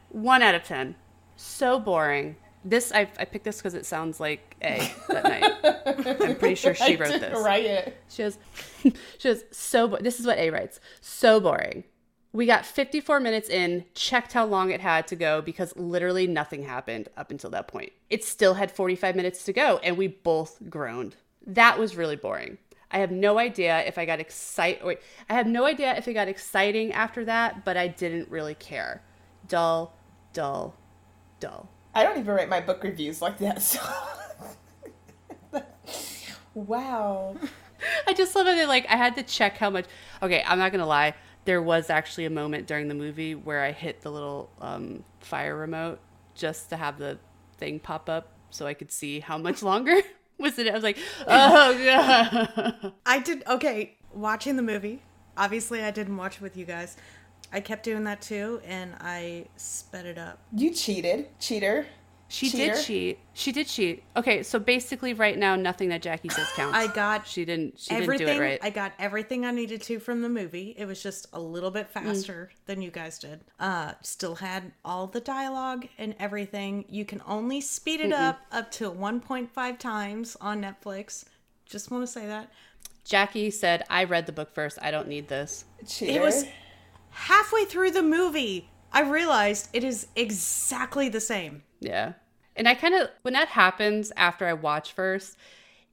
[0.10, 0.96] One out of ten.
[1.36, 2.36] So boring.
[2.66, 6.18] This I, I picked this because it sounds like A that night.
[6.22, 7.38] I'm pretty sure she wrote this.
[7.44, 7.98] Write it.
[8.10, 8.38] She goes,
[8.84, 10.80] she goes, so, bo- this is what A writes.
[11.00, 11.84] So boring.
[12.34, 16.64] We got 54 minutes in, checked how long it had to go because literally nothing
[16.64, 17.94] happened up until that point.
[18.10, 21.16] It still had 45 minutes to go, and we both groaned.
[21.48, 22.58] That was really boring.
[22.92, 24.84] I have no idea if I got excited.
[24.84, 28.56] Wait, I have no idea if it got exciting after that, but I didn't really
[28.56, 29.02] care.
[29.48, 29.94] Dull,
[30.34, 30.76] dull,
[31.40, 31.70] dull.
[31.94, 33.62] I don't even write my book reviews like that.
[33.62, 33.80] So.
[36.54, 37.36] wow.
[38.06, 38.68] I just love it.
[38.68, 39.86] Like I had to check how much.
[40.22, 41.14] Okay, I'm not gonna lie.
[41.46, 45.56] There was actually a moment during the movie where I hit the little um, fire
[45.56, 46.00] remote
[46.36, 47.18] just to have the
[47.58, 50.02] thing pop up so I could see how much longer
[50.40, 50.68] was it.
[50.68, 50.98] I was like,
[51.28, 52.94] oh god.
[53.06, 55.02] I did okay watching the movie.
[55.36, 56.98] Obviously, I didn't watch it with you guys.
[57.52, 60.40] I kept doing that too, and I sped it up.
[60.52, 61.88] You cheated, cheater.
[62.30, 62.74] She Cheater.
[62.74, 63.20] did cheat.
[63.34, 64.04] She did cheat.
[64.18, 66.78] Okay, so basically, right now, nothing that Jackie says counts.
[66.78, 67.80] I got She didn't.
[67.80, 68.28] She everything.
[68.28, 68.60] didn't do it right.
[68.62, 70.76] I got everything I needed to from the movie.
[70.78, 72.04] It was just a little bit Mm.
[72.04, 73.46] faster than you guys did.
[73.60, 76.84] Uh, still had all the dialogue and everything.
[76.90, 81.24] You can only speed it up up to 1.5 times on Netflix.
[81.66, 82.52] Just want to say that.
[83.06, 84.78] Jackie said, "I read the book first.
[84.82, 86.12] I don't need this." Cheater.
[86.20, 86.44] It was
[87.12, 88.70] halfway through the movie.
[88.92, 91.64] I realized it is exactly the same.
[91.80, 92.14] Yeah.
[92.56, 95.38] And I kind of, when that happens after I watch first,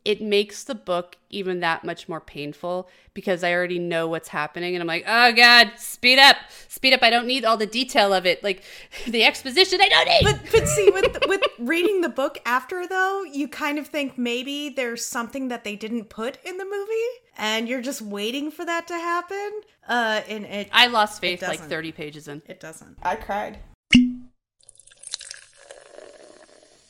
[0.04, 4.74] it makes the book even that much more painful because I already know what's happening.
[4.74, 6.36] And I'm like, oh God, speed up,
[6.68, 7.02] speed up.
[7.02, 8.44] I don't need all the detail of it.
[8.44, 8.62] Like
[9.06, 10.24] the exposition, I don't need.
[10.24, 14.68] But but see with with reading the book after though, you kind of think maybe
[14.68, 18.86] there's something that they didn't put in the movie and you're just waiting for that
[18.88, 19.60] to happen.
[19.88, 22.42] Uh and it I lost faith like 30 pages in.
[22.46, 22.98] it doesn't.
[23.02, 23.58] I cried.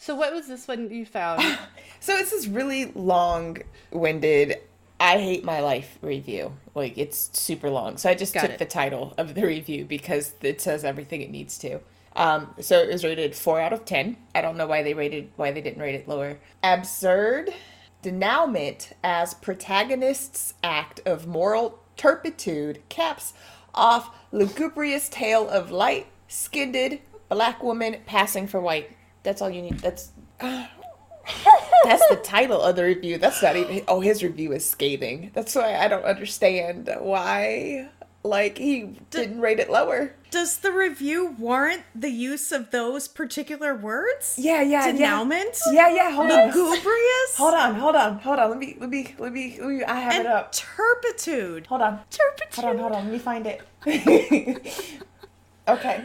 [0.04, 1.42] So what was this one you found?
[2.00, 4.56] So it's this really long-winded
[5.00, 6.52] I hate my life review.
[6.74, 7.96] Like it's super long.
[7.96, 8.58] So I just Got took it.
[8.58, 11.80] the title of the review because it says everything it needs to.
[12.14, 14.18] Um, so it was rated four out of ten.
[14.34, 16.38] I don't know why they rated why they didn't rate it lower.
[16.62, 17.54] Absurd
[18.02, 23.32] denouement as protagonist's act of moral turpitude caps
[23.74, 26.98] off lugubrious tale of light skinned
[27.30, 28.90] black woman passing for white.
[29.24, 29.80] That's all you need.
[29.80, 33.18] That's that's the title of the review.
[33.18, 33.82] That's not even.
[33.88, 35.32] Oh, his review is scathing.
[35.34, 37.88] That's why I don't understand why.
[38.26, 40.14] Like he didn't rate it lower.
[40.30, 44.36] Does the review warrant the use of those particular words?
[44.38, 44.92] Yeah, yeah, yeah.
[44.92, 45.58] Denouement?
[45.72, 46.10] Yeah, yeah.
[46.10, 46.48] Hold on.
[46.48, 47.36] Lugubrious?
[47.36, 48.50] Hold on, hold on, hold on.
[48.50, 49.58] Let me, let me, let me.
[49.60, 50.52] Let me I have And it up.
[50.52, 51.66] turpitude.
[51.66, 52.00] Hold on.
[52.10, 52.64] Turpitude.
[52.64, 53.04] Hold on, hold on.
[53.04, 53.62] Let me find it.
[55.68, 56.04] okay.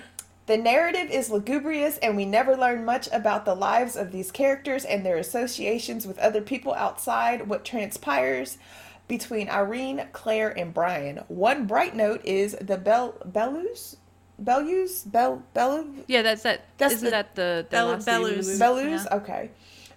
[0.50, 4.84] The narrative is lugubrious, and we never learn much about the lives of these characters
[4.84, 8.58] and their associations with other people outside what transpires
[9.08, 11.18] between Irene, Claire, and Brian.
[11.28, 13.98] One bright note is the Bel Bellus,
[14.44, 16.66] Bellus, Bell Bellu, yeah, that's that.
[16.80, 18.60] That's Isn't the- that the, the Bell- last name Bellus.
[18.60, 19.06] Bellus?
[19.06, 19.18] Yeah.
[19.18, 19.52] Okay.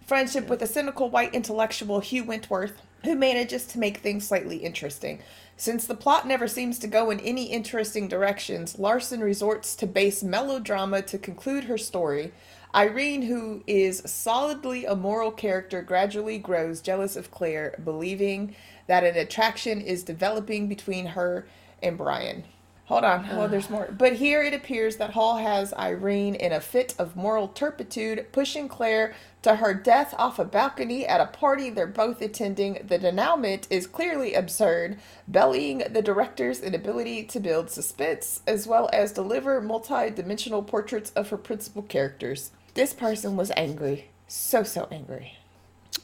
[0.06, 5.20] Friendship with a cynical white intellectual, Hugh Wentworth, who manages to make things slightly interesting.
[5.56, 10.22] Since the plot never seems to go in any interesting directions, Larsen resorts to base
[10.22, 12.32] melodrama to conclude her story.
[12.74, 19.16] Irene, who is solidly a moral character, gradually grows jealous of Claire, believing that an
[19.16, 21.46] attraction is developing between her
[21.82, 22.44] and Brian.
[22.92, 23.26] Hold on.
[23.38, 23.88] Well, there's more.
[23.90, 28.68] But here it appears that Hall has Irene in a fit of moral turpitude, pushing
[28.68, 32.84] Claire to her death off a balcony at a party they're both attending.
[32.86, 39.12] The denouement is clearly absurd, bellying the director's inability to build suspense, as well as
[39.12, 42.50] deliver multi dimensional portraits of her principal characters.
[42.74, 44.10] This person was angry.
[44.28, 45.38] So, so angry.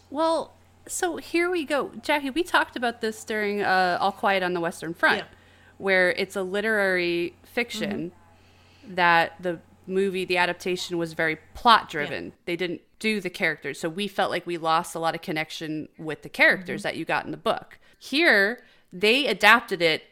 [0.09, 0.55] Well,
[0.87, 2.31] so here we go, Jackie.
[2.31, 5.24] We talked about this during uh, All Quiet on the Western Front, Yeah.
[5.79, 8.12] Where it's a literary fiction
[8.87, 12.33] that the movie, the adaptation, was very plot driven.
[12.45, 15.88] They didn't do the characters, so we felt like we lost a lot of connection
[15.99, 16.88] with the characters mm-hmm.
[16.88, 17.79] that you got in the book.
[17.99, 18.62] Here,
[18.93, 20.05] they adapted it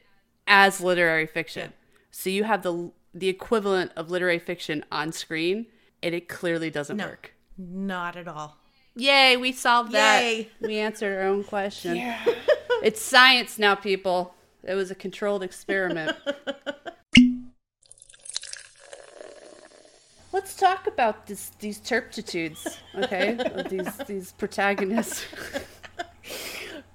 [0.46, 1.72] as literary fiction,
[2.10, 5.66] so you have the the equivalent of literary fiction on screen,
[6.02, 7.06] and it clearly doesn't No.
[7.06, 7.32] work.
[7.56, 8.58] Not at all.
[8.94, 10.46] Yay, we solved that.
[10.60, 11.96] We answered our own question.
[11.96, 12.22] Yeah.
[12.82, 14.34] It's science now, people.
[14.64, 16.16] It was a controlled experiment.
[20.32, 23.38] Let's talk about this, these turpitudes, okay?
[23.70, 25.24] these these protagonists.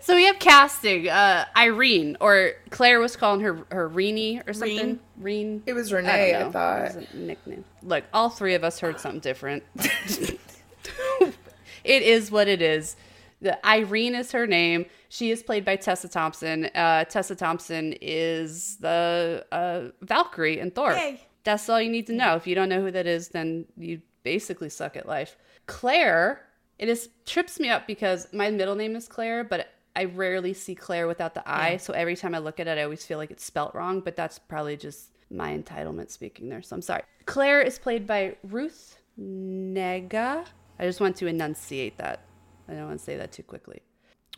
[0.00, 1.08] so we have casting.
[1.08, 4.98] Uh, Irene, or Claire was calling her her Reenie or something.
[5.18, 5.62] Reen.
[5.66, 6.50] It was I Renee, don't I, know.
[6.52, 6.80] thought.
[6.80, 7.64] It was a nickname.
[7.82, 9.62] Look, all three of us heard something different.
[9.76, 10.38] it
[11.84, 12.96] is what it is.
[13.42, 14.86] The Irene is her name.
[15.14, 16.64] She is played by Tessa Thompson.
[16.74, 20.90] Uh, Tessa Thompson is the uh, Valkyrie in Thor.
[20.90, 21.20] Yay.
[21.44, 22.34] That's all you need to know.
[22.34, 25.36] If you don't know who that is, then you basically suck at life.
[25.66, 26.44] Claire
[26.80, 30.74] It is trips me up because my middle name is Claire, but I rarely see
[30.74, 31.76] Claire without the I.
[31.76, 34.00] So every time I look at it, I always feel like it's spelt wrong.
[34.00, 36.60] But that's probably just my entitlement speaking there.
[36.60, 37.04] So I'm sorry.
[37.26, 40.44] Claire is played by Ruth Negga.
[40.80, 42.24] I just want to enunciate that.
[42.68, 43.80] I don't want to say that too quickly.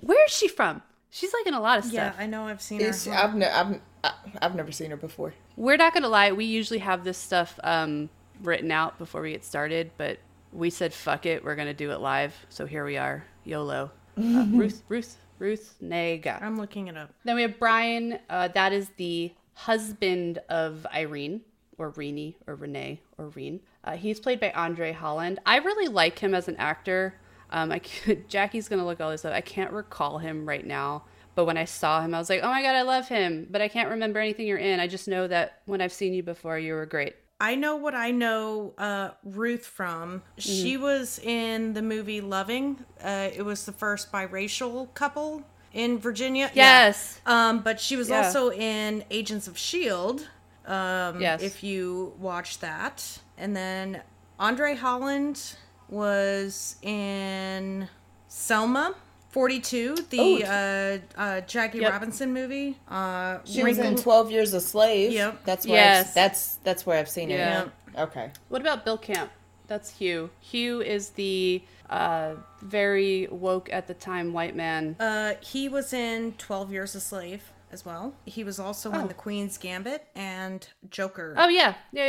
[0.00, 0.82] Where is she from?
[1.11, 2.14] She's like in a lot of stuff.
[2.16, 2.22] Yeah.
[2.22, 2.46] I know.
[2.46, 2.88] I've seen her.
[2.88, 5.35] It's, I've, ne- I've, I- I've never seen her before.
[5.56, 6.32] We're not gonna lie.
[6.32, 8.11] We usually have this stuff um,
[8.42, 10.18] written out before we get started, but
[10.52, 11.42] we said fuck it.
[11.44, 12.35] We're gonna do it live.
[12.50, 13.24] So here we are.
[13.44, 13.90] YOLO.
[14.18, 16.42] Uh, Ruth, Ruth, Ruth Negga.
[16.42, 17.11] I'm looking it up.
[17.24, 18.18] Then we have Brian.
[18.28, 21.40] Uh, that is the husband of Irene,
[21.78, 23.61] or Renee, or Renee, or Reen.
[23.85, 25.38] Uh, he's played by Andre Holland.
[25.46, 27.14] I really like him as an actor.
[27.50, 27.80] Um, I
[28.28, 29.32] Jackie's gonna look all this up.
[29.32, 31.04] I can't recall him right now,
[31.35, 33.61] but when I saw him, I was like, "Oh my god, I love him!" But
[33.62, 34.80] I can't remember anything you're in.
[34.80, 37.14] I just know that when I've seen you before, you were great.
[37.38, 40.22] I know what I know uh, Ruth from.
[40.38, 42.82] She was in the movie Loving.
[43.02, 45.42] Uh, it was the first biracial couple
[45.74, 46.50] in Virginia.
[46.54, 46.87] Yeah.
[46.87, 47.20] Yes.
[47.26, 48.24] Um, but she was Yeah.
[48.24, 50.26] also in Agents of Shield.
[50.66, 51.42] Um, Yes.
[51.42, 54.00] If you watch that, and then
[54.38, 55.56] Andre Holland
[55.88, 57.88] was in
[58.29, 58.94] Selma.
[59.31, 60.46] 42, the Oh.
[60.46, 61.92] uh, uh, Jackie Yep.
[61.92, 62.79] Robinson movie.
[62.88, 65.12] Uh, She was in Twelve Years a Slave.
[65.12, 65.44] Yep.
[65.44, 66.09] That's where Yes.
[66.09, 67.37] I've, that's that's where I've seen her.
[67.37, 67.68] Yeah.
[67.99, 68.31] Okay.
[68.49, 69.31] What about Bill Camp?
[69.66, 70.31] That's Hugh.
[70.40, 74.96] Hugh is the uh, very woke at the time white man.
[74.99, 78.14] Uh, he was in 12 Years a Slave as well.
[78.25, 79.01] He was also Oh.
[79.01, 81.35] in The Queen's Gambit and Joker.
[81.37, 82.09] Oh yeah, yeah,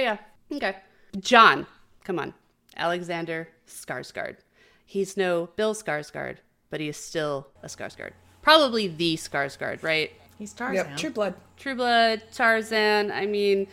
[0.50, 0.56] yeah.
[0.56, 0.78] Okay.
[1.20, 1.68] John,
[2.06, 2.34] come on,
[2.78, 4.38] Alexander Skarsgård.
[4.86, 6.38] He's no Bill Skarsgård,
[6.70, 8.12] but he is still a Skarsgård.
[8.42, 10.12] Probably the Skarsgård, right?
[10.38, 10.76] He's Tarzan.
[10.76, 10.98] Yep.
[10.98, 11.34] True Blood.
[11.58, 13.12] True Blood, Tarzan.
[13.12, 13.68] I mean,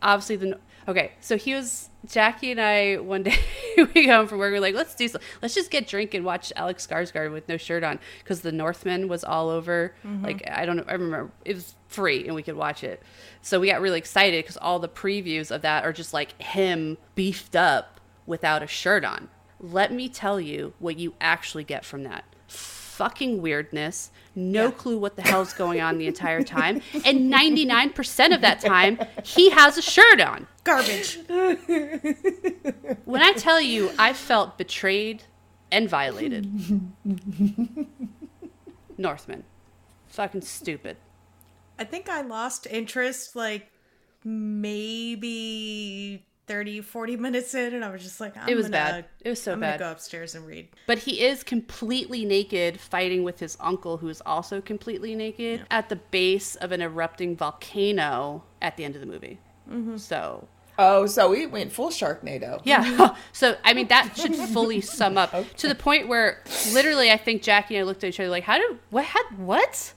[0.00, 0.58] obviously the.
[0.86, 3.38] Okay, so he was Jackie and I one day
[3.94, 4.52] we go home from work.
[4.52, 5.18] We're like, let's do so.
[5.42, 9.08] Let's just get drink and watch Alex Skarsgård with no shirt on because The Northman
[9.08, 9.94] was all over.
[10.04, 10.24] Mm-hmm.
[10.24, 13.02] Like I don't know, I remember it was free and we could watch it.
[13.42, 16.98] So we got really excited because all the previews of that are just like him
[17.14, 19.28] beefed up without a shirt on.
[19.60, 22.24] Let me tell you what you actually get from that
[22.94, 28.40] fucking weirdness, no clue what the hell's going on the entire time, and 99% of
[28.40, 30.46] that time he has a shirt on.
[30.62, 31.18] Garbage.
[33.04, 35.24] When I tell you I felt betrayed
[35.72, 36.48] and violated.
[38.96, 39.42] Northman.
[40.06, 40.96] Fucking stupid.
[41.78, 43.72] I think I lost interest like
[44.22, 45.04] maybe
[46.46, 49.04] 30, 40 minutes in, and I was just like, I'm It was gonna, bad.
[49.20, 49.78] It was so I'm bad.
[49.78, 50.68] gonna go upstairs and read.
[50.86, 55.88] But he is completely naked fighting with his uncle, who is also completely naked, at
[55.88, 59.38] the base of an erupting volcano at the end of the movie.
[59.70, 59.96] Mm-hmm.
[59.96, 62.60] So Oh, so we went full Sharknado.
[62.64, 62.84] Yeah.
[62.84, 63.20] Mm-hmm.
[63.32, 67.42] so I mean that should fully sum up to the point where literally I think
[67.42, 69.94] Jackie and I looked at each other like, how did what had what?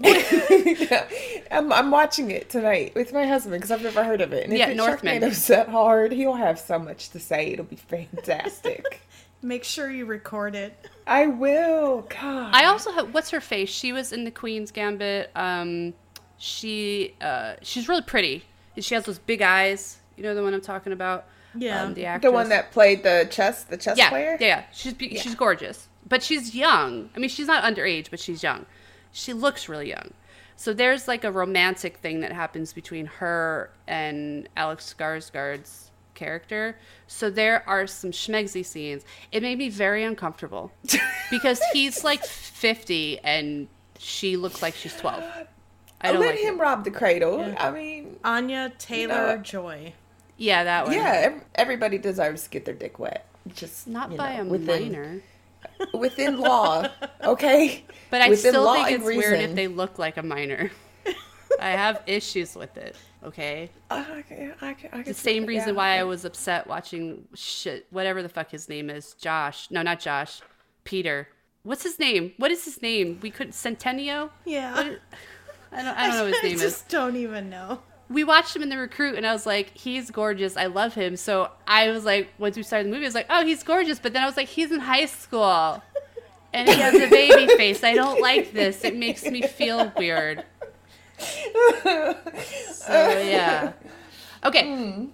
[1.50, 4.44] I'm, I'm watching it tonight with my husband because I've never heard of it.
[4.44, 5.20] And Yeah, if it's Northman.
[5.20, 7.48] Sharknado's that hard, he'll have so much to say.
[7.52, 9.00] It'll be fantastic.
[9.42, 10.88] Make sure you record it.
[11.06, 12.06] I will.
[12.08, 12.50] God.
[12.54, 13.68] I also have what's her face?
[13.68, 15.30] She was in the Queen's Gambit.
[15.36, 15.94] Um,
[16.38, 18.44] she uh, she's really pretty.
[18.74, 19.98] And She has those big eyes.
[20.16, 21.26] You know the one I'm talking about.
[21.58, 21.82] Yeah.
[21.82, 22.30] um, the actress.
[22.30, 24.36] the one that played the chess, the chess yeah, player.
[24.40, 24.64] yeah, yeah.
[24.72, 27.08] She's be- she's gorgeous, but she's young.
[27.16, 28.66] I mean, she's not underage, but she's young.
[29.16, 30.12] She looks really young.
[30.56, 36.76] So there's like a romantic thing that happens between her and Alex Skarsgård's character.
[37.06, 39.04] So there are some schmegsy scenes.
[39.32, 40.70] It made me very uncomfortable
[41.30, 45.24] because he's like 50 and she looks like she's 12.
[46.02, 46.58] I don't Let like him it.
[46.60, 47.54] rob the cradle.
[47.58, 49.94] I mean, Anya Taylor know- Joy.
[50.38, 50.94] Yeah, that one.
[50.94, 53.24] yeah, everybody deserves to get their dick wet.
[53.54, 55.20] Just Not you by know, a within, minor.
[55.94, 56.86] Within law.
[57.22, 60.22] Okay, But I Within still law think and it's weird if they look like a
[60.22, 60.70] minor.
[61.60, 62.96] I have issues with it.
[63.24, 63.70] Okay.
[63.90, 65.74] I can, I can, I The same that, reason yeah.
[65.74, 69.14] why I was upset watching shit, whatever the fuck his name is.
[69.14, 69.70] Josh.
[69.70, 70.40] No, not Josh.
[70.84, 71.28] Peter.
[71.62, 72.32] What's his name?
[72.36, 73.18] What is his name?
[73.22, 74.30] We could Centineo?
[74.44, 74.74] Yeah.
[74.74, 75.00] What is-
[75.72, 76.60] I don't, I don't know what his name I is.
[76.60, 77.80] just don't even know.
[78.08, 80.56] We watched him in the recruit, and I was like, he's gorgeous.
[80.56, 81.16] I love him.
[81.16, 83.98] So I was like, once we started the movie, I was like, oh, he's gorgeous.
[83.98, 85.82] But then I was like, he's in high school,
[86.52, 87.82] and he has a baby face.
[87.82, 88.84] I don't like this.
[88.84, 90.44] It makes me feel weird.
[91.18, 93.72] So yeah.
[94.44, 95.08] Okay.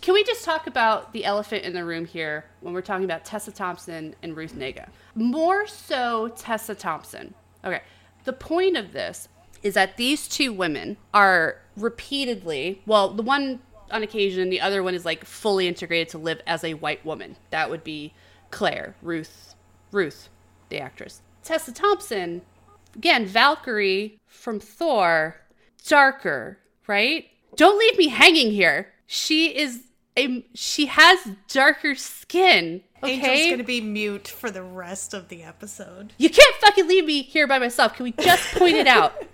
[0.00, 3.24] Can we just talk about the elephant in the room here when we're talking about
[3.24, 4.88] Tessa Thompson and Ruth Negga?
[5.14, 7.34] More so Tessa Thompson.
[7.64, 7.80] Okay.
[8.24, 9.28] The point of this
[9.62, 13.60] is that these two women are repeatedly, well, the one
[13.90, 14.50] on occasion.
[14.50, 17.36] The other one is like fully integrated to live as a white woman.
[17.50, 18.14] That would be
[18.50, 19.54] Claire, Ruth,
[19.92, 20.28] Ruth,
[20.68, 21.22] the actress.
[21.42, 22.42] Tessa Thompson,
[22.94, 25.40] again, Valkyrie from Thor,
[25.86, 27.26] darker, right?
[27.56, 28.92] Don't leave me hanging here.
[29.06, 29.84] She is
[30.16, 31.18] a she has
[31.48, 32.82] darker skin.
[33.02, 33.14] Okay.
[33.20, 36.12] Angel's gonna be mute for the rest of the episode.
[36.18, 37.94] You can't fucking leave me here by myself.
[37.94, 39.14] Can we just point it out?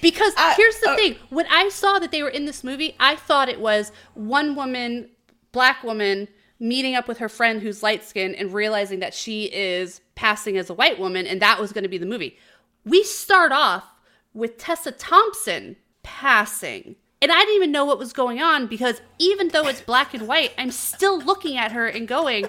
[0.00, 2.96] Because I- here's the uh, thing: when I saw that they were in this movie,
[2.98, 5.10] I thought it was one woman,
[5.52, 10.00] black woman, meeting up with her friend who's light skinned and realizing that she is
[10.14, 12.38] passing as a white woman, and that was going to be the movie.
[12.86, 13.84] We start off
[14.32, 16.96] with Tessa Thompson passing.
[17.22, 20.26] And I didn't even know what was going on because even though it's black and
[20.26, 22.46] white, I'm still looking at her and going,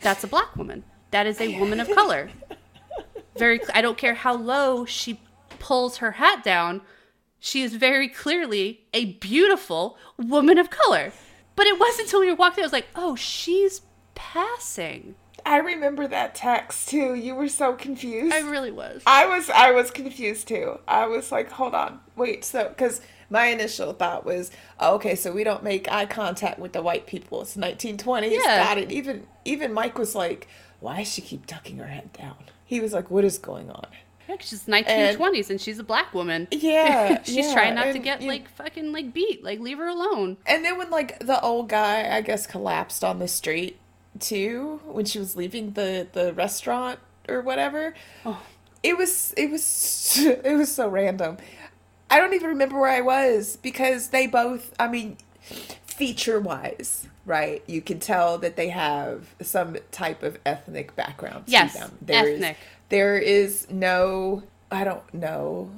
[0.00, 0.84] that's a black woman.
[1.10, 2.30] That is a woman of color.
[3.36, 5.20] Very, I don't care how low she
[5.58, 6.82] pulls her hat down.
[7.40, 11.12] She is very clearly a beautiful woman of color.
[11.56, 13.82] But it wasn't until we walked in, I was like, oh, she's
[14.14, 15.16] passing.
[15.44, 17.14] I remember that text too.
[17.14, 18.32] You were so confused.
[18.32, 19.02] I really was.
[19.06, 20.78] I was I was confused too.
[20.86, 22.44] I was like, hold on, wait.
[22.44, 23.00] So because
[23.32, 27.06] my initial thought was, oh, okay, so we don't make eye contact with the white
[27.06, 27.40] people.
[27.40, 28.30] It's 1920s.
[28.30, 28.64] Yeah.
[28.64, 28.92] Got it.
[28.92, 30.46] Even even Mike was like,
[30.80, 32.36] why does she keep ducking her head down?
[32.64, 33.86] He was like, what is going on?
[34.28, 36.46] Yeah, she's 1920s and she's a black woman.
[36.50, 39.42] Yeah, she's yeah, trying not to get like fucking like beat.
[39.42, 40.36] Like leave her alone.
[40.46, 43.78] And then when like the old guy, I guess, collapsed on the street
[44.20, 47.94] too, when she was leaving the the restaurant or whatever,
[48.26, 48.42] oh.
[48.82, 51.38] it was it was it was so random.
[52.12, 54.74] I don't even remember where I was because they both.
[54.78, 55.16] I mean,
[55.86, 57.62] feature wise, right?
[57.66, 61.44] You can tell that they have some type of ethnic background.
[61.46, 61.98] Yes, to them.
[62.02, 62.56] There is- ethnic.
[62.90, 64.42] there is no.
[64.70, 65.70] I don't know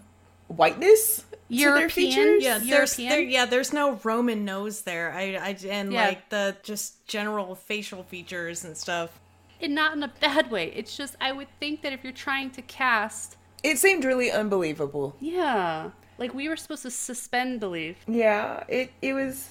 [0.48, 1.88] whiteness to their European?
[1.90, 2.44] features.
[2.44, 5.12] Yeah, there's there, yeah, there's no Roman nose there.
[5.12, 6.06] I, I and Yeah.
[6.08, 9.20] like the just general facial features and stuff.
[9.60, 10.72] And not in a bad way.
[10.74, 15.16] It's just I would think that if you're trying to cast, It seemed really unbelievable.
[15.20, 17.96] yeah, like we were supposed to suspend belief.
[18.06, 19.50] Yeah, it it was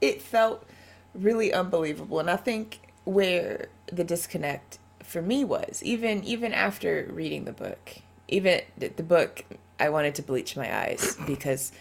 [0.00, 0.66] it felt
[1.14, 7.44] really unbelievable and I think where the disconnect for me was even even after reading
[7.44, 7.96] the book.
[8.28, 9.44] Even the, the book
[9.78, 11.72] I wanted to bleach my eyes because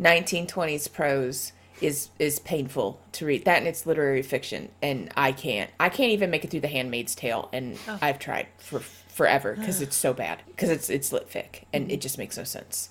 [0.00, 3.44] 1920s prose is is painful to read.
[3.44, 5.70] That and it's literary fiction and I can't.
[5.78, 7.98] I can't even make it through The Handmaid's Tale and oh.
[8.00, 12.00] I've tried for forever because it's so bad because it's it's lit fic and it
[12.00, 12.90] just makes no sense.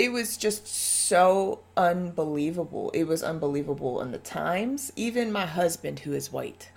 [0.00, 2.90] It was just so unbelievable.
[2.94, 4.90] It was unbelievable in the times.
[4.96, 6.70] Even my husband, who is white,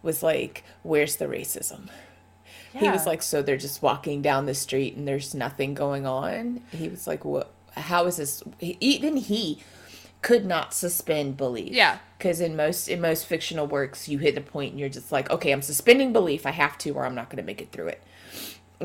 [0.00, 1.88] was like, Where's the racism?
[2.72, 6.60] He was like, So they're just walking down the street and there's nothing going on.
[6.70, 7.52] He was like, What?
[7.76, 8.44] How is this?
[8.60, 9.60] Even he
[10.22, 11.72] could not suspend belief.
[11.72, 11.98] Yeah.
[12.16, 15.28] Because in most in most fictional works, you hit a point and you're just like,
[15.30, 16.46] okay, I'm suspending belief.
[16.46, 18.02] I have to, or I'm not going to make it through it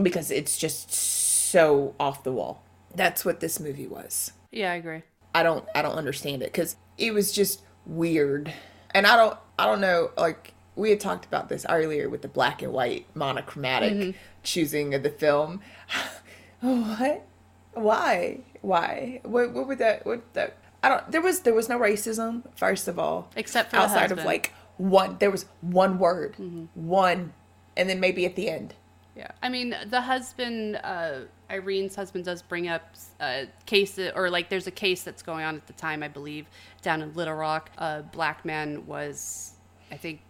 [0.01, 2.63] because it's just so off the wall.
[2.95, 4.33] That's what this movie was.
[4.51, 5.03] Yeah, I agree.
[5.33, 8.53] I don't I don't understand it because it was just weird,
[8.91, 12.27] and I don't I don't know like we had talked about this earlier with the
[12.27, 15.61] black and white monochromatic choosing of the film.
[16.61, 17.25] what?
[17.73, 18.39] Why?
[18.61, 19.21] Why?
[19.23, 19.53] What?
[19.53, 20.05] What would that?
[20.05, 20.57] What that?
[20.83, 21.11] I don't.
[21.11, 22.43] There was there was no racism.
[22.55, 26.35] First of all, Except for outside of like one, there was one word,
[26.73, 27.33] one,
[27.77, 28.75] and then maybe at the end.
[29.15, 31.21] Yeah, I mean, the husband, uh,
[31.53, 35.21] Irene's husband, does bring up a uh, case uh, or like there's a case that's
[35.21, 36.47] going on at the time, I believe,
[36.81, 37.69] down in Little Rock.
[37.77, 39.53] A black man was,
[39.91, 40.21] I think,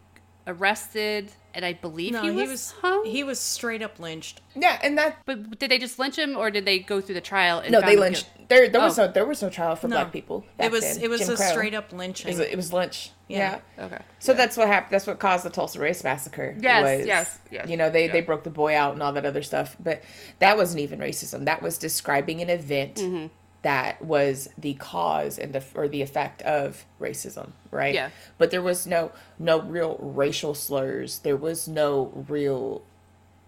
[0.48, 3.06] arrested, and I believe No, he he was, was hung.
[3.06, 4.42] he was straight up lynched.
[4.56, 7.22] Yeah, and that but did they just lynch him, or did they go through the
[7.22, 7.60] trial?
[7.60, 8.26] And no, found they lynched.
[8.26, 8.46] guilty?
[8.50, 9.06] There, there was Oh.
[9.06, 9.96] no, there was no trial for No.
[9.98, 10.46] black people.
[10.60, 11.04] It was then.
[11.04, 11.46] it was Jim a Crow.
[11.48, 12.28] straight up It lynching.
[12.28, 13.12] was, it was lynch.
[13.28, 13.60] Yeah.
[13.78, 13.86] Yeah.
[13.86, 14.00] Okay.
[14.20, 14.92] So that's what happened.
[14.94, 16.56] That's what caused the Tulsa Race Massacre.
[16.60, 17.70] Yes, was, yes, yes.
[17.70, 20.04] You know, they they broke the boy out and all that other stuff, but
[20.40, 21.46] that wasn't even racism.
[21.46, 23.28] That was describing an event Mm-hmm.
[23.64, 27.94] That was the cause and the or the effect of racism, right?
[27.94, 28.10] Yeah.
[28.38, 31.20] But there was no no real racial slurs.
[31.20, 32.84] There was no real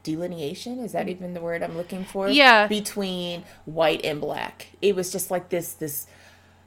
[0.03, 0.79] delineation.
[0.79, 2.29] Is that even the word I'm looking for?
[2.29, 2.67] Yeah.
[2.67, 6.07] Between white and black, it was just like this this.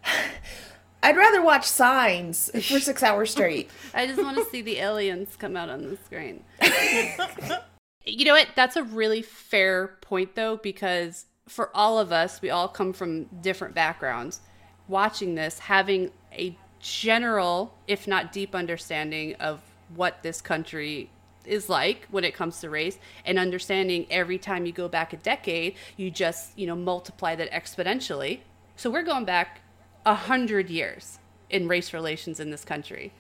[1.03, 3.71] I'd rather watch Signs for six hours straight.
[3.95, 6.43] I just want to see the aliens come out on the screen.
[8.05, 8.49] you know what?
[8.57, 13.25] That's a really fair point, though, because for all of us, we all come from
[13.25, 14.41] different backgrounds.
[14.87, 19.61] Watching this, having a general, if not deep understanding of
[19.95, 21.11] what this country
[21.45, 25.17] is like when it comes to race and understanding every time you go back a
[25.17, 28.41] decade you just you know multiply that exponentially
[28.79, 29.63] So we're going back
[30.07, 31.19] a hundred years
[31.51, 33.13] in race relations in this country.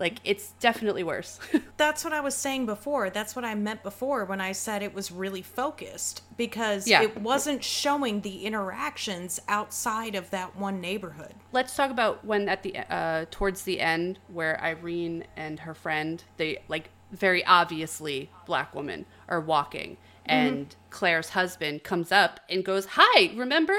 [0.00, 1.38] Like it's definitely worse.
[1.76, 3.10] That's what I was saying before.
[3.10, 7.02] That's what I meant before when I said it was really focused because Yeah.
[7.02, 11.34] it wasn't showing the interactions outside of that one neighborhood.
[11.52, 16.24] Let's talk about when at the uh, towards the end where Irene and her friend,
[16.38, 22.86] they like very obviously black woman are walking, and Claire's husband comes up and goes,
[22.92, 23.76] "Hi, remember?"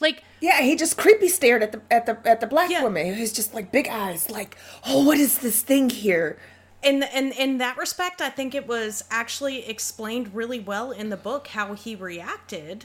[0.00, 2.82] Like Yeah, he just creepy stared at the at the at the black Yeah.
[2.82, 3.14] woman.
[3.14, 6.38] He was just like big eyes, like, oh, what is this thing here?
[6.82, 11.16] in in in that respect, I think it was actually explained really well in the
[11.16, 12.84] book how he reacted,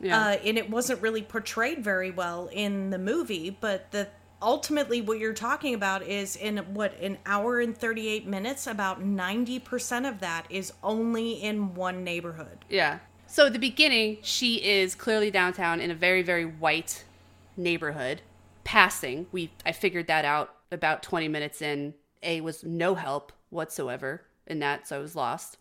[0.00, 0.18] Yeah.
[0.18, 3.50] uh, and it wasn't really portrayed very well in the movie.
[3.50, 4.08] But the
[4.40, 10.08] ultimately what you're talking about is in what an hour and 38 minutes about 90%
[10.08, 12.98] of that is only in one neighborhood Yeah.
[13.32, 17.02] So at the beginning, she is clearly downtown in a very, very white
[17.56, 18.20] neighborhood.
[18.62, 21.94] Passing, we I figured that out about 20 minutes in.
[22.22, 25.56] A was no help whatsoever in that, so I was lost.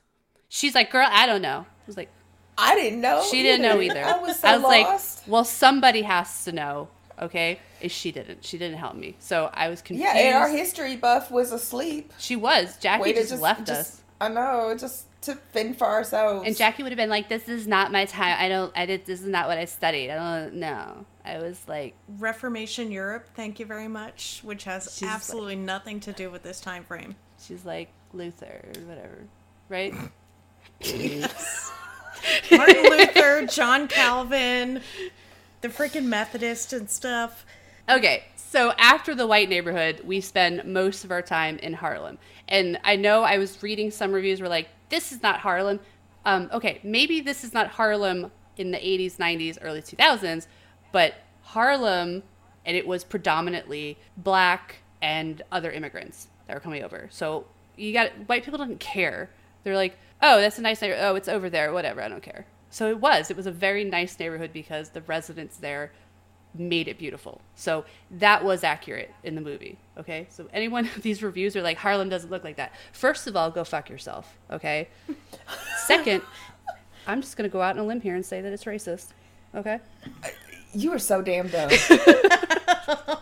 [0.50, 2.10] She's like, "Girl, I don't know." I was like,
[2.58, 3.24] I didn't know.
[3.32, 5.26] "She didn't know either." I was so like, lost.
[5.26, 6.90] "Well, somebody has to know."
[7.22, 8.44] Okay, and she didn't.
[8.44, 10.14] She didn't help me, so I was confused.
[10.14, 12.12] yeah, and our history buff was asleep.
[12.18, 12.78] she was.
[12.80, 14.02] Jackie Way to just, left us.
[14.20, 16.48] I know, It just to fend for ourselves.
[16.48, 18.36] And Jackie would have been like, "This is not my time.
[18.40, 18.72] I don't.
[18.76, 19.06] I did.
[19.06, 20.10] This is not what I studied.
[20.12, 25.04] I don't know." I was like, reformation europe thank you very much which has She's
[25.04, 29.20] like- absolutely nothing to do with this time frame she's like Luther or whatever,
[29.70, 29.94] right?
[32.52, 34.82] martin luther john calvin
[35.62, 37.46] the freaking methodist and stuff
[37.90, 42.18] Okay, so after the white neighborhood, we spend most of our time in Harlem.
[42.50, 45.80] And I know I was reading some reviews were like, this is not Harlem.
[46.26, 50.48] Um, okay, maybe this is not Harlem in the 80s, 90s, early 2000s,
[50.92, 52.24] but Harlem,
[52.66, 57.08] and it was predominantly black and other immigrants that were coming over.
[57.10, 57.46] So
[57.78, 59.30] you got white people didn't care.
[59.64, 61.06] They're like, oh, that's a nice neighborhood.
[61.06, 61.72] Oh, it's over there.
[61.72, 62.02] Whatever.
[62.02, 62.46] I don't care.
[62.70, 63.32] So it was.
[63.32, 65.94] It was a very nice neighborhood because the residents there
[66.54, 67.42] made it beautiful.
[67.56, 69.78] So that was accurate in the movie.
[69.98, 70.28] Okay.
[70.30, 72.74] So anyone of these reviews are like Harlem doesn't look like that.
[72.92, 74.38] First of all, go fuck yourself.
[74.52, 74.90] Okay.
[75.86, 76.22] Second,
[77.08, 79.08] I'm just gonna go out on a limb here and say that it's racist.
[79.56, 79.80] Okay.
[80.74, 81.70] you are so damn dumb.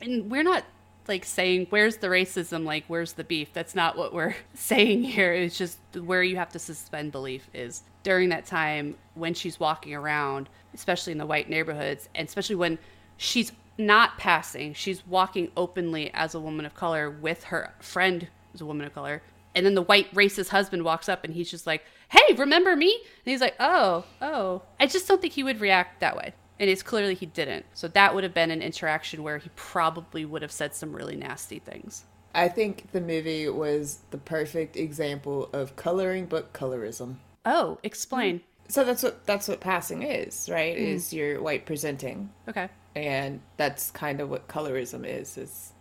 [0.00, 0.64] And we're not
[1.08, 3.52] like saying where's the racism, like where's the beef.
[3.52, 5.32] That's not what we're saying here.
[5.32, 9.94] It's just where you have to suspend belief is during that time when she's walking
[9.94, 12.78] around, especially in the white neighborhoods, and especially when
[13.16, 18.60] she's not passing, she's walking openly as a woman of color with her friend who's
[18.60, 19.22] a woman of color.
[19.54, 22.92] And then the white racist husband walks up and he's just like, Hey, remember me?
[22.94, 24.62] And he's like, Oh, oh.
[24.78, 26.34] I just don't think he would react that way.
[26.60, 27.66] And it's clearly he didn't.
[27.74, 31.16] So that would have been an interaction where he probably would have said some really
[31.16, 32.04] nasty things.
[32.34, 37.16] I think the movie was the perfect example of coloring book colorism.
[37.44, 38.42] Oh, explain.
[38.68, 40.76] So that's what that's what passing is, right?
[40.76, 42.68] Is you're white presenting, Okay.
[42.94, 45.38] and that's kind of what colorism is.
[45.38, 45.72] Is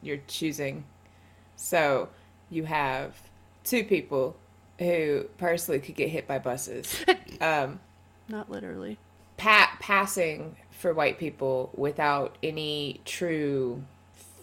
[0.00, 0.84] you're choosing.
[1.56, 2.08] So
[2.48, 3.20] you have
[3.64, 4.36] two people
[4.78, 7.04] who personally could get hit by buses.
[7.42, 7.80] um,
[8.28, 8.98] Not literally.
[9.42, 13.82] Pa- passing for white people without any true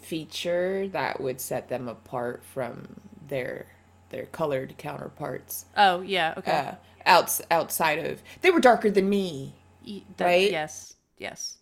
[0.01, 3.67] feature that would set them apart from their
[4.09, 5.65] their colored counterparts.
[5.77, 6.33] Oh, yeah.
[6.37, 6.51] Okay.
[6.51, 6.71] Uh,
[7.05, 9.53] outs- outside of they were darker than me.
[9.87, 10.51] Y- that- right?
[10.51, 10.95] Yes.
[11.17, 11.57] Yes.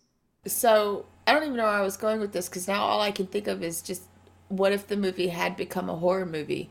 [0.46, 3.10] So I don't even know where I was going with this because now all I
[3.12, 4.02] can think of is just
[4.48, 6.70] what if the movie had become a horror movie?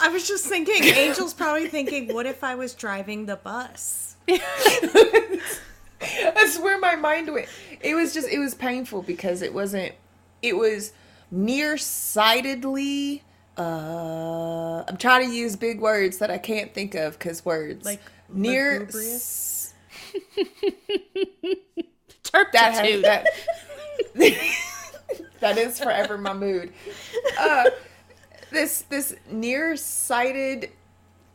[0.00, 3.97] i was just thinking angel's probably thinking what if i was driving the bus
[6.00, 7.48] That's where my mind went.
[7.80, 9.92] It was just it was painful because it wasn't
[10.42, 10.92] it was
[11.30, 13.22] nearsightedly
[13.56, 18.00] uh I'm trying to use big words that I can't think of cuz words Like
[18.28, 19.74] near lugubrious?
[22.32, 23.26] that has, that
[25.40, 26.72] that is forever my mood.
[27.38, 27.70] Uh
[28.50, 30.70] this this nearsighted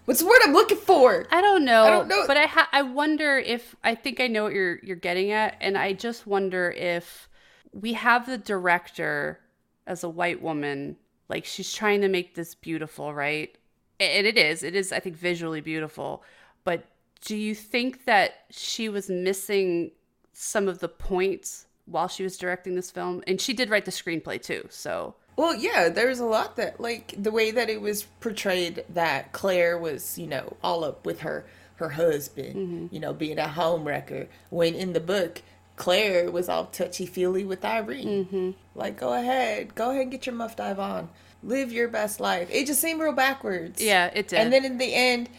[0.05, 1.25] what's the word I'm looking for?
[1.31, 1.83] I don't know.
[1.83, 2.25] I don't know.
[2.27, 5.55] But I ha- I wonder if I think I know what you're you're getting at,
[5.61, 7.29] and I just wonder if
[7.71, 9.39] we have the director
[9.87, 10.97] as a white woman,
[11.29, 13.57] like she's trying to make this beautiful, right?
[13.99, 14.63] And it is.
[14.63, 14.91] It is.
[14.91, 16.23] I think visually beautiful.
[16.63, 16.85] But
[17.21, 19.91] do you think that she was missing
[20.33, 23.91] some of the points while she was directing this film, and she did write the
[23.91, 24.65] screenplay too.
[24.69, 28.83] So Well, yeah, there was a lot that like the way that it was portrayed
[28.89, 31.45] that Claire was, you know, all up with her
[31.77, 34.27] her husband, you know, being a home wrecker.
[34.49, 35.41] When in the book,
[35.75, 38.53] Claire was all touchy feely with Irene.
[38.75, 41.09] Like, go ahead, go ahead and get your muff dive on,
[41.41, 42.47] live your best life.
[42.51, 43.81] It just seemed real backwards.
[43.81, 44.39] yeah, it did.
[44.39, 45.29] And then in the end,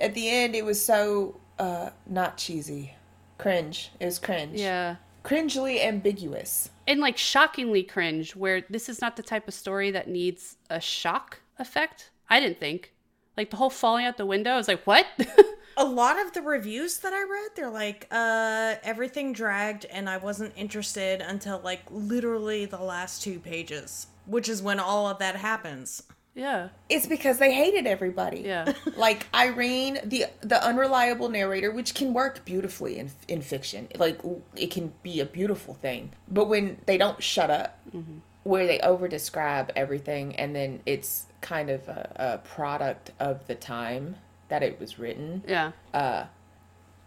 [0.00, 2.94] at the end, it was so uh not cheesy,
[3.38, 3.92] cringe.
[4.00, 4.58] It was cringe.
[4.58, 4.96] yeah.
[5.24, 6.70] Cringely ambiguous.
[6.86, 10.80] and like shockingly cringe where this is not the type of story that needs a
[10.80, 12.92] shock effect i didn't think
[13.36, 15.06] like the whole falling out the window i was like what
[15.76, 20.18] A lot of the reviews that I read, they're like, uh, everything dragged and I
[20.18, 25.34] wasn't interested until like literally the last two pages, which is when all of that
[25.34, 26.04] happens.
[26.34, 28.40] Yeah It's because they hated everybody.
[28.40, 28.72] Yeah.
[28.96, 33.88] like Irene, the the unreliable narrator, which can work beautifully in in fiction.
[33.96, 34.20] Like
[34.56, 36.12] it can be a beautiful thing.
[36.28, 37.78] But when they don't shut up,
[38.42, 43.54] where they over describe everything, and then it's kind of a, a product of the
[43.54, 44.16] time
[44.48, 45.42] that it was written.
[45.46, 46.24] yeah Uh,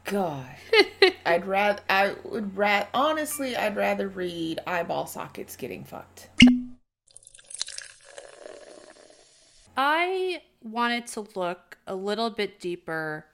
[0.05, 0.45] God,
[1.25, 6.29] I'd rather I would rather honestly I'd rather read eyeball sockets getting fucked.
[9.77, 13.25] I wanted to look a little bit deeper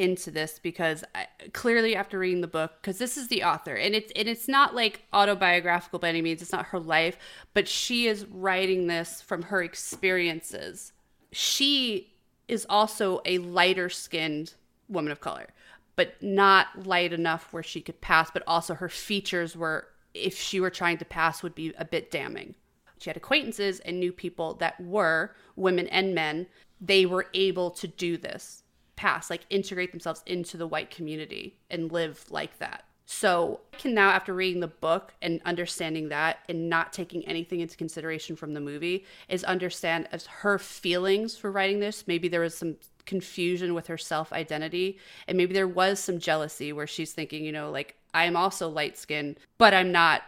[0.00, 3.74] into this because I, clearly after reading the book because this is the author.
[3.74, 6.40] And it's and it's not like autobiographical by any means.
[6.40, 7.18] It's not her life
[7.54, 10.92] but she is writing this from her experiences.
[11.32, 12.14] She
[12.48, 14.54] is also a lighter skinned
[14.88, 15.48] woman of color
[15.96, 20.60] but not light enough where she could pass but also her features were if she
[20.60, 22.54] were trying to pass would be a bit damning
[23.00, 26.46] she had acquaintances and knew people that were women and men
[26.80, 28.62] they were able to do this
[29.00, 32.84] pass like integrate themselves into the white community and live like that.
[33.06, 37.60] So i can now after reading the book and understanding that and not taking anything
[37.60, 42.06] into consideration from the movie is understand as her feelings for writing this.
[42.06, 42.76] Maybe there was some
[43.06, 47.50] confusion with her self identity and maybe there was some jealousy where she's thinking you
[47.50, 50.22] know like i'm also light skinned but i'm not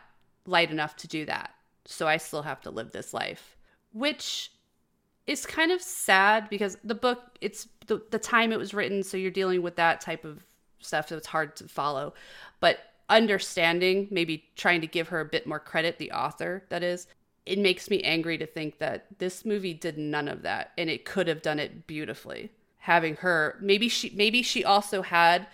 [0.46, 1.54] light enough to do that
[1.84, 3.56] so I still have to live this life,
[3.92, 4.52] which
[5.26, 9.16] is kind of sad because the book it's the, the time it was written so
[9.16, 10.44] you're dealing with that type of
[10.80, 12.14] stuff so it's hard to follow.
[12.60, 12.78] But
[13.08, 17.06] understanding maybe trying to give her a bit more credit the author that is
[17.44, 21.04] it makes me angry to think that this movie did none of that and it
[21.04, 22.50] could have done it beautifully.
[22.78, 25.46] Having her maybe she maybe she also had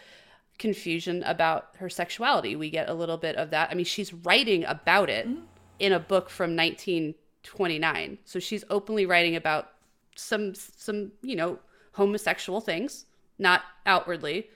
[0.58, 2.56] confusion about her sexuality.
[2.56, 3.70] We get a little bit of that.
[3.70, 5.42] I mean she's writing about it mm-hmm.
[5.78, 9.72] In a book from 1929 so she's openly writing about
[10.16, 11.58] some some you know
[11.92, 13.06] homosexual things
[13.38, 14.48] not outwardly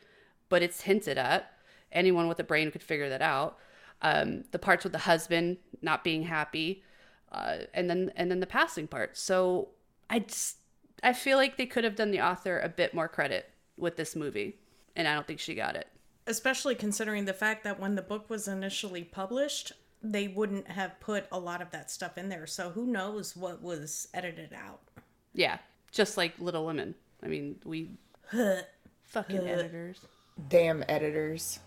[0.52, 1.50] but it's hinted at.
[1.90, 3.56] Anyone with a brain could figure that out.
[4.02, 6.84] Um, the parts with the husband not being happy
[7.32, 9.16] uh, and then and then the passing part.
[9.16, 9.70] So
[10.10, 10.58] i just
[11.02, 13.48] i feel like they could have done the author a bit more credit
[13.78, 14.58] with this movie
[14.94, 15.88] and i don't think she got it.
[16.26, 19.72] Especially considering the fact that when the book was initially published,
[20.02, 22.46] they wouldn't have put a lot of that stuff in there.
[22.46, 24.80] So who knows what was edited out.
[25.34, 25.58] yeah
[25.90, 27.90] just like little women i mean we
[29.06, 30.00] fucking editors
[30.48, 31.60] Damn editors.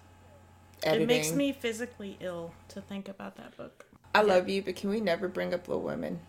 [0.83, 1.03] Editing.
[1.03, 3.86] It makes me physically ill to think about that book.
[4.13, 6.19] I love you, but can we never bring up Little Women?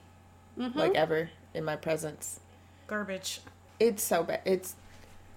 [0.57, 2.41] Like ever in my presence.
[2.87, 3.41] Garbage.
[3.79, 4.41] It's so bad.
[4.45, 4.75] It's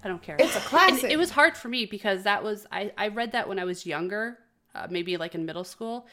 [0.04, 0.36] I don't care.
[0.38, 1.04] It's a classic.
[1.04, 3.64] And it was hard for me because that was I I read that when I
[3.64, 4.38] was younger,
[4.74, 6.06] uh, maybe like in middle school,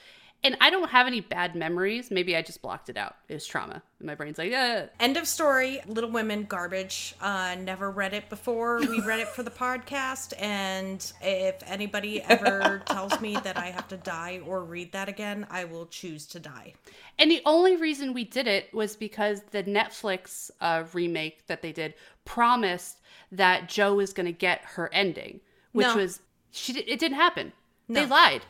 [0.44, 2.12] and I don't have any bad memories.
[2.12, 3.16] Maybe I just blocked it out.
[3.28, 3.82] It was trauma.
[4.02, 4.86] My brain's like, yeah.
[5.00, 5.82] End of story.
[5.88, 7.16] Little Women, garbage.
[7.20, 8.78] Uh, never read it before.
[8.80, 10.34] We read it for the podcast.
[10.40, 15.48] And if anybody ever tells me that I have to die or read that again,
[15.50, 16.76] I will choose to die.
[17.20, 21.72] And the only reason we did it was because the Netflix uh, remake that they
[21.72, 25.96] did promised that Jo was going to get her ending, which No.
[25.98, 26.20] was
[26.52, 26.74] she.
[26.80, 27.54] It didn't happen.
[27.90, 28.42] They lied.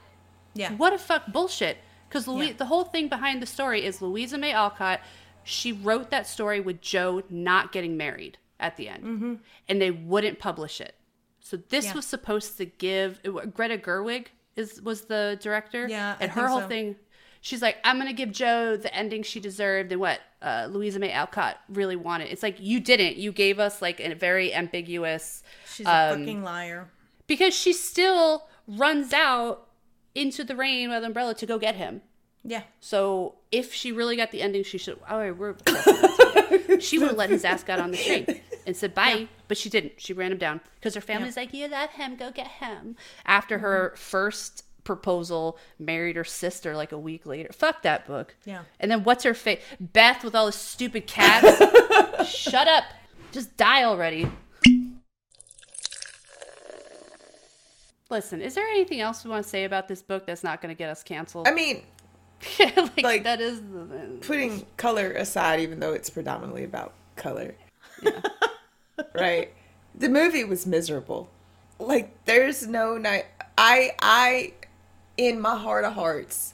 [0.58, 0.74] Yeah.
[0.74, 1.78] What a fuck bullshit.
[2.10, 2.54] Because Louis, Yeah.
[2.54, 5.02] the whole thing behind the story is Louisa May Alcott.
[5.44, 9.40] She wrote that story with Jo not getting married at the end,
[9.70, 10.96] and they wouldn't publish it.
[11.40, 11.92] So this Mm-hmm.
[11.92, 11.96] Yeah.
[11.96, 13.22] was supposed to give
[13.54, 15.88] Greta Gerwig is was the director.
[15.88, 16.68] Yeah, I and her think whole so.
[16.68, 16.96] thing.
[17.42, 21.12] She's like, I'm gonna give Jo the ending she deserved, and what uh, Louisa May
[21.12, 22.30] Alcott really wanted.
[22.32, 23.16] It's like you didn't.
[23.18, 25.44] You gave us like a very ambiguous
[25.74, 26.90] She's a Um, fucking liar.
[27.28, 29.67] because she still runs out
[30.18, 32.02] into the rain with an umbrella to go get him.
[32.44, 32.64] Yeah.
[32.80, 35.00] So if she really got the ending, she should.
[35.10, 35.56] Oh, we're.
[36.80, 39.70] she would have let his ass get on the train and said bye, but she
[39.70, 39.94] didn't.
[39.98, 42.96] She ran him down because her family's like, "You love him, go get him."
[43.26, 43.98] After her mm-hmm.
[43.98, 47.50] first proposal, married her sister like a week later.
[47.52, 48.36] Fuck that book.
[48.46, 48.62] Yeah.
[48.80, 49.62] And then what's her face?
[49.80, 51.62] Beth with all the stupid cats.
[52.30, 52.86] Shut up.
[53.34, 54.32] Just die already.
[58.10, 60.74] Listen, is there anything else we want to say about this book that's not going
[60.74, 61.48] to get us canceled?
[61.48, 61.84] I mean,
[62.60, 67.56] like, like- that is the, putting color aside, even though it's predominantly about color.
[69.14, 69.54] right?
[69.96, 71.30] The movie was miserable.
[71.80, 73.26] Like, there's no night.
[73.58, 74.54] I, I,
[75.18, 76.54] in my heart of hearts,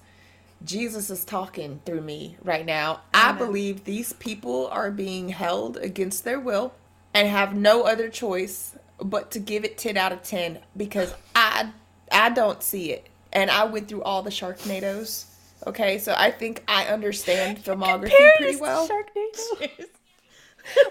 [0.63, 3.01] Jesus is talking through me right now.
[3.13, 6.73] I believe these people are being held against their will
[7.13, 11.69] and have no other choice but to give it 10 out of 10 because I
[12.11, 13.07] I don't see it.
[13.31, 15.25] And I went through all the Sharknadoes.
[15.65, 18.87] Okay, so I think I understand filmography pretty well.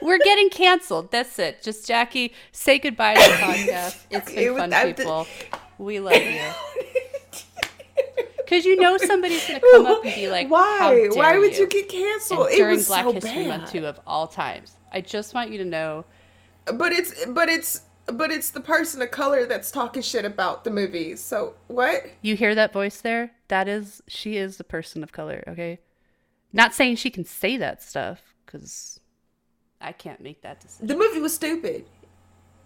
[0.03, 1.11] We're getting canceled.
[1.11, 1.63] That's it.
[1.63, 3.99] Just Jackie, say goodbye to the podcast.
[4.11, 5.27] It's been It was- fun, I did- people.
[5.79, 6.41] We love you.
[8.37, 10.95] Because you know somebody's going to come up and be like, How Why?
[10.95, 12.47] dare Why would you you get canceled?
[12.47, 13.49] And It during was Black so History bad.
[13.61, 14.77] Month too of all times.
[14.93, 16.05] I just want you to know
[16.67, 20.71] But it's but it's but it's the person of color that's talking shit about the
[20.71, 21.21] movies.
[21.21, 22.07] So what?
[22.21, 23.33] you hear that voice there?
[23.49, 25.81] That is she is the person of color, okay?
[26.53, 29.01] Not saying she can say that stuff cuz
[29.81, 30.87] I can't make that decision.
[30.87, 31.85] The movie was stupid.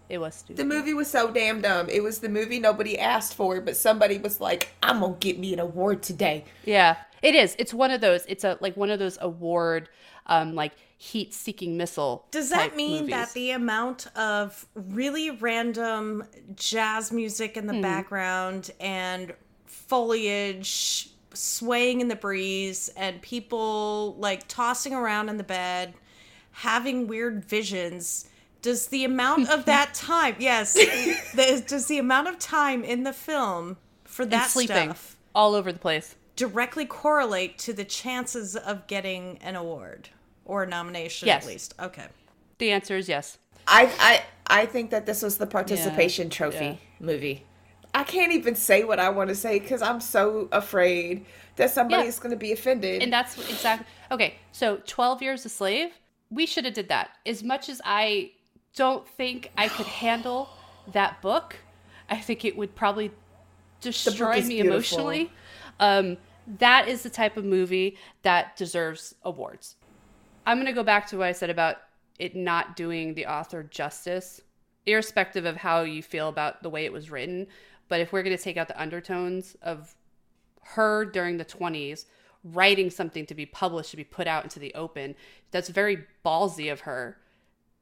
[0.09, 0.57] It was stupid.
[0.57, 1.89] The movie was so damn dumb.
[1.89, 5.51] It was the movie nobody asked for, but somebody was like, "I'm gonna get me
[5.51, 7.55] an award today." Yeah, it is.
[7.59, 8.25] It's one of those.
[8.27, 9.89] It's a like one of those award,
[10.27, 12.25] um, like heat-seeking missile.
[12.31, 13.09] Does that mean movies.
[13.11, 16.23] that the amount of really random
[16.55, 17.81] jazz music in the hmm.
[17.81, 19.33] background and
[19.65, 25.93] foliage swaying in the breeze and people like tossing around in the bed,
[26.51, 28.27] having weird visions,
[28.63, 33.13] does the amount of that time, yes, the, does the amount of time in the
[33.13, 36.15] film for that sleeping stuff all over the place?
[36.35, 40.09] directly correlate to the chances of getting an award
[40.47, 41.43] or a nomination Yes.
[41.43, 41.73] at least?
[41.79, 42.07] Okay.
[42.57, 43.37] The answer is yes.
[43.67, 46.75] I I I think that this was the participation trophy yeah.
[46.99, 47.43] movie.
[47.93, 51.25] I can't even say what I want to say because I'm so afraid
[51.55, 53.01] that somebody's going to be offended.
[53.03, 54.35] And that's exactly okay.
[54.51, 55.91] So, Twelve Years a Slave.
[56.29, 57.11] We should have did that.
[57.25, 58.31] As much as I
[58.75, 60.49] don't think I could handle
[60.91, 61.57] that book,
[62.09, 63.11] I think it would probably
[63.81, 64.71] destroy me beautiful.
[64.71, 65.31] emotionally.
[65.79, 66.17] Um,
[66.59, 69.75] that is the type of movie that deserves awards.
[70.47, 71.75] I'm going to go back to what I said about
[72.19, 74.39] it not doing the author justice,
[74.85, 77.47] irrespective of how you feel about the way it was written.
[77.89, 79.93] But if we're going to take out the undertones of
[80.61, 82.05] her during the 20s
[82.45, 85.15] writing something to be published, to be put out into the open,
[85.51, 87.17] that's very ballsy of her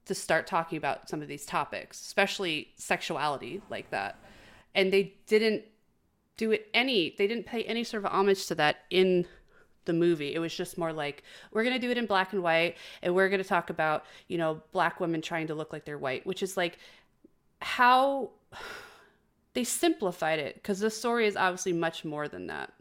[0.06, 4.18] to start talking about some of these topics, especially sexuality like that.
[4.74, 5.62] And they didn't
[6.36, 9.24] do it any, they didn't pay any sort of homage to that in
[9.86, 10.34] the movie.
[10.34, 11.22] It was just more like,
[11.52, 14.04] we're going to do it in black and white, and we're going to talk about,
[14.28, 16.78] you know, black women trying to look like they're white, which is like
[17.62, 18.30] how
[19.54, 22.72] they simplified it because the story is obviously much more than that.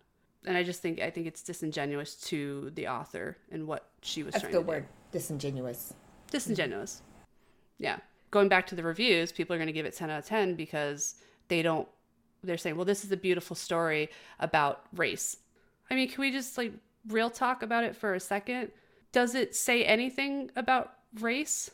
[0.45, 4.33] And I just think I think it's disingenuous to the author and what she was
[4.33, 5.93] That's trying the to do the word disingenuous.
[6.29, 7.01] disingenuous.
[7.79, 7.97] Yeah.
[8.31, 10.55] Going back to the reviews, people are going to give it 10 out of 10
[10.55, 11.15] because
[11.47, 11.87] they don't,
[12.43, 15.37] they're saying, well, this is a beautiful story about race.
[15.89, 16.73] I mean, can we just like
[17.07, 18.71] real talk about it for a second?
[19.11, 21.71] Does it say anything about race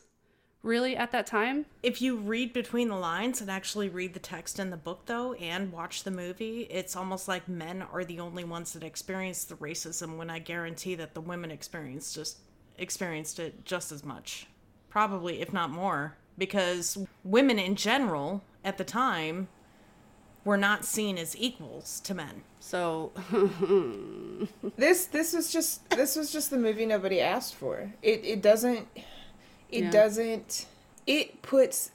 [0.62, 1.66] really at that time?
[1.82, 5.34] If you read between the lines and actually read the text in the book, though,
[5.34, 9.56] and watch the movie, it's almost like men are the only ones that experience the
[9.56, 10.16] racism.
[10.16, 12.38] When I guarantee that the women experienced just
[12.78, 14.46] experienced it just as much,
[14.88, 19.48] probably if not more, because women in general at the time
[20.44, 22.42] were not seen as equals to men.
[22.60, 23.12] So,
[24.76, 27.92] This this was just this was just the movie nobody asked for.
[28.02, 28.88] It it doesn't
[29.70, 29.90] it Yeah.
[29.90, 30.66] doesn't
[31.06, 31.90] it puts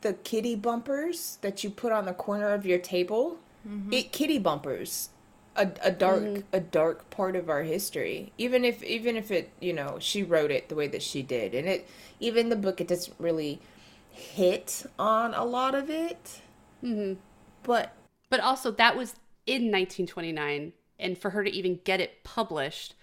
[0.00, 3.38] the kitty bumpers that you put on the corner of your table.
[3.90, 5.08] It kitty bumpers
[5.56, 8.32] a, a dark a dark part of our history.
[8.38, 11.54] Even if even if it you know she wrote it the way that she did,
[11.54, 11.88] and it
[12.20, 13.60] even the book it doesn't really
[14.10, 16.40] hit on a lot of it.
[16.82, 17.14] Mm-hmm.
[17.64, 17.92] But
[18.30, 19.14] but also that was
[19.46, 22.94] in 1929 and for her to even get it published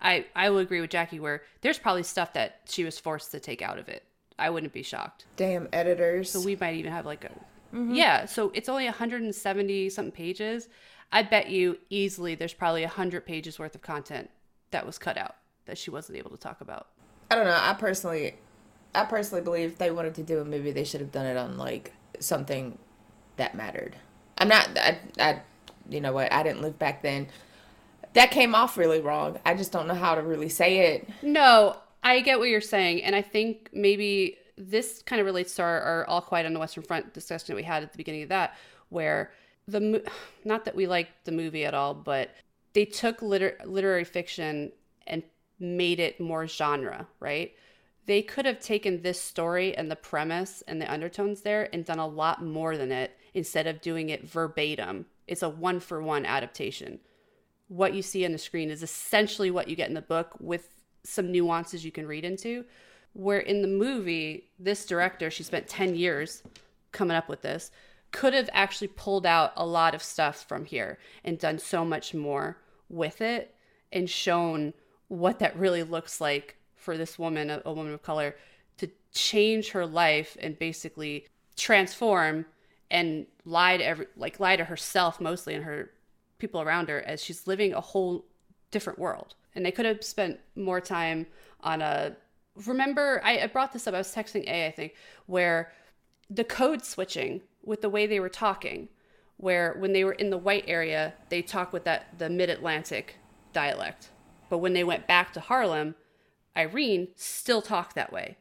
[0.00, 3.38] i i will agree with jackie where there's probably stuff that she was forced to
[3.38, 4.02] take out of it
[4.36, 6.28] i wouldn't be shocked damn editors.
[6.28, 7.28] so we might even have like a
[7.74, 7.94] mm-hmm.
[7.94, 10.68] yeah so it's only 170 something pages
[11.12, 14.28] i bet you easily there's probably 100 pages worth of content
[14.72, 15.36] that was cut out
[15.66, 16.88] that she wasn't able to talk about
[17.30, 17.58] I don't know.
[17.58, 18.36] I personally,
[18.94, 21.36] I personally believe if they wanted to do a movie, they should have done it
[21.36, 22.78] on like something
[23.36, 23.96] that mattered.
[24.38, 24.68] I'm not.
[24.76, 25.40] I, I
[25.88, 27.28] you know what, I didn't live back then.
[28.14, 29.38] That came off really wrong.
[29.44, 31.08] I just don't know how to really say it.
[31.22, 35.62] No, I get what you're saying, and I think maybe this kind of relates to
[35.62, 38.22] our, our All Quiet on the Western Front discussion that we had at the beginning
[38.22, 38.56] of that,
[38.88, 39.32] where
[39.68, 40.02] the
[40.44, 42.30] not that we liked the movie at all, but
[42.72, 44.72] they took liter- literary fiction
[45.06, 45.22] and
[45.58, 47.52] made it more genre, right?
[48.06, 51.98] They could have taken this story and the premise and the undertones there and done
[51.98, 55.04] a lot more than it instead of doing it verbatim.
[55.28, 56.98] It's a one for one adaptation.
[57.68, 60.70] What you see on the screen is essentially what you get in the book with
[61.04, 62.64] some nuances you can read into.
[63.12, 66.42] Where in the movie, this director, she spent 10 years
[66.92, 67.70] coming up with this,
[68.10, 72.14] could have actually pulled out a lot of stuff from here and done so much
[72.14, 72.56] more
[72.88, 73.54] with it
[73.92, 74.72] and shown
[75.08, 78.34] what that really looks like for this woman, a, woman of color,
[78.78, 82.46] to change her life and basically transform
[82.90, 85.90] and lie to every like lie to herself mostly and her
[86.38, 88.24] people around her as she's living a whole
[88.70, 89.34] different world.
[89.54, 91.26] And they could have spent more time
[91.60, 92.16] on a
[92.64, 94.94] remember I, I brought this up, I was texting A, I think,
[95.26, 95.72] where
[96.30, 98.88] the code switching with the way they were talking,
[99.36, 103.16] where when they were in the white area, they talk with that the mid Atlantic
[103.52, 104.10] dialect.
[104.48, 105.94] But when they went back to Harlem,
[106.56, 108.36] Irene still talked that way.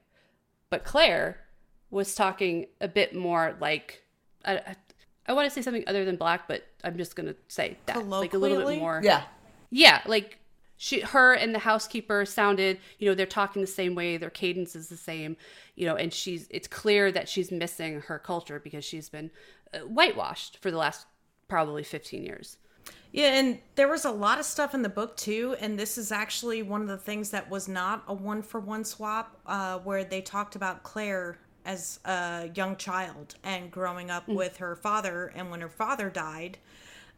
[0.69, 1.41] But Claire
[1.89, 4.04] was talking a bit more like
[4.45, 4.75] I, I,
[5.27, 8.33] I want to say something other than black, but I'm just gonna say that like
[8.33, 9.01] a little bit more.
[9.03, 9.23] Yeah.
[9.71, 10.39] Yeah, like
[10.77, 12.79] she, her, and the housekeeper sounded.
[12.99, 14.17] You know, they're talking the same way.
[14.17, 15.37] Their cadence is the same.
[15.75, 16.47] You know, and she's.
[16.49, 19.31] It's clear that she's missing her culture because she's been
[19.73, 21.07] uh, whitewashed for the last
[21.47, 22.57] probably 15 years.
[23.11, 26.11] Yeah, and there was a lot of stuff in the book too, and this is
[26.11, 30.03] actually one of the things that was not a one for one swap, uh, where
[30.03, 35.49] they talked about Claire as a young child and growing up with her father, and
[35.49, 36.57] when her father died,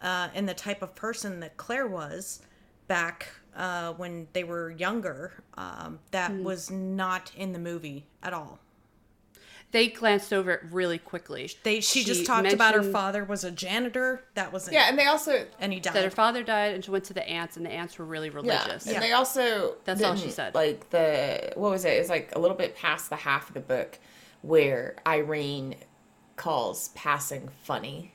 [0.01, 2.41] uh, and the type of person that Claire was
[2.87, 8.59] back uh, when they were younger, um, that was not in the movie at all.
[9.71, 11.51] They glanced over it really quickly.
[11.63, 14.23] They she, She just talked about her father was a janitor.
[14.35, 14.73] That was it.
[14.73, 15.93] Yeah, and they also and he died.
[15.93, 18.29] That her father died, and she went to the aunts, and the aunts were really
[18.29, 18.87] religious.
[18.87, 20.55] Yeah, and they also That's all she said.
[20.55, 21.89] Like the what was it?
[21.89, 23.99] It's like a little bit past the half of the book
[24.41, 25.75] where Irene
[26.35, 28.13] calls passing funny.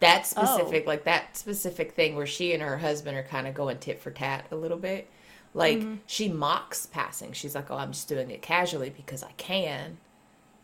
[0.00, 0.44] That oh.
[0.44, 4.00] specific, like that specific thing where she and her husband are kind of going tit
[4.00, 5.08] for tat a little bit.
[5.54, 5.96] Like mm-hmm.
[6.06, 7.32] she mocks passing.
[7.32, 9.98] She's like, "Oh, I'm just doing it casually because I can."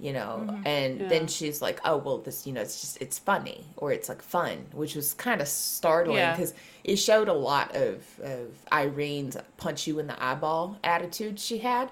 [0.01, 0.66] You know, mm-hmm.
[0.66, 1.09] and Yeah.
[1.09, 4.22] then she's like, "Oh, well, this, you know, it's just it's funny or it's like
[4.22, 6.34] fun," which was kind of startling Yeah.
[6.34, 11.59] because it showed a lot of of Irene's punch you in the eyeball attitude she
[11.59, 11.91] had,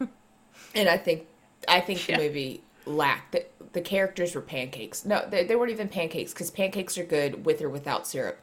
[0.74, 1.26] and I think
[1.68, 2.16] I think Yeah.
[2.18, 5.04] the movie lacked the, the characters were pancakes.
[5.04, 8.38] No, they, they weren't even pancakes because pancakes are good with or without syrup.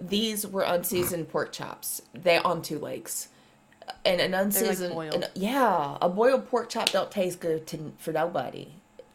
[0.00, 2.02] These were unseasoned pork chops.
[2.14, 3.28] They on two legs,
[4.04, 5.14] and an unseasoned boiled.
[5.14, 8.68] an- yeah, a boiled pork chop don't taste good to for nobody.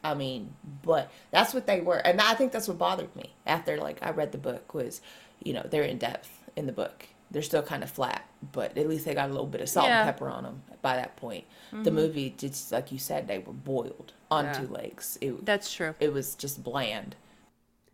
[0.03, 3.77] I mean, but that's what they were, and I think that's what bothered me after
[3.77, 4.99] like I read the book was,
[5.41, 7.07] you know, they're in depth in the book.
[7.31, 9.87] They're still kind of flat, but at least they got a little bit of salt
[9.87, 10.01] Yeah.
[10.01, 11.45] and pepper on them by that point.
[11.71, 14.53] The movie, just like you said, they were boiled on Yeah.
[14.53, 15.17] two legs.
[15.21, 15.95] It That's true.
[15.99, 17.15] it was just bland.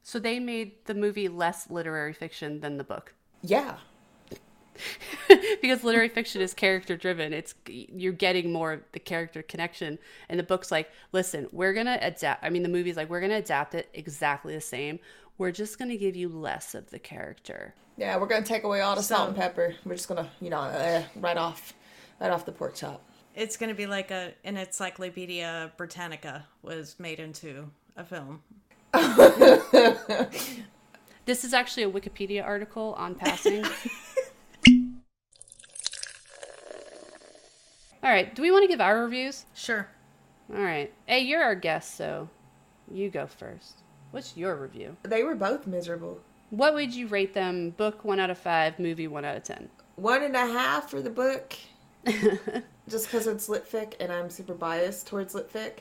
[0.04, 3.14] So they made the movie less literary fiction than the book.
[3.42, 3.78] Yeah,
[5.62, 10.40] because literary fiction is character driven it's you're getting more of the character connection and
[10.40, 13.76] the book's like listen we're gonna adapt i mean the movie's like we're gonna adapt
[13.76, 15.00] it exactly the same
[15.38, 18.16] we're just gonna give you less of the character yeah.
[18.18, 19.76] We're gonna take away all the salt and pepper.
[19.84, 21.74] We're just gonna, you know, uh, right off,
[22.20, 23.02] right off the pork chop.
[23.36, 28.42] It's going to be like a an Encyclopedia Britannica was made into a film.
[31.26, 33.64] this is actually a wikipedia article on passing
[38.04, 39.88] all right do we want to give our reviews Sure.
[40.52, 42.28] all right hey you're our guest so
[42.92, 46.20] you go first what's your review They were both miserable.
[46.50, 47.70] What would you rate them?
[47.70, 49.70] Book one out of five, movie one out of ten.
[49.98, 51.56] One and a half for the book,
[52.90, 55.80] just because it's litfic and I'm super biased towards litfic.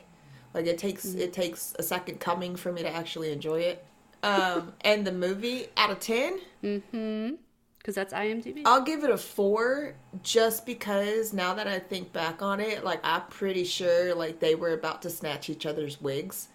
[0.53, 3.85] Like it takes it takes a second coming for me to actually enjoy it.
[4.23, 7.35] Um, and the movie out of ten, Mm-hmm.
[7.77, 8.63] Because that's IMDb.
[8.65, 12.99] I'll give it a four just because now that I think back on it, like
[13.03, 16.49] I'm pretty sure like they were about to snatch each other's wigs.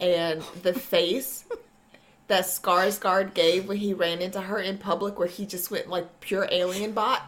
[0.00, 1.44] And the face
[2.28, 6.20] that Skarsgård gave when he ran into her in public where he just went like
[6.20, 7.22] pure alien bot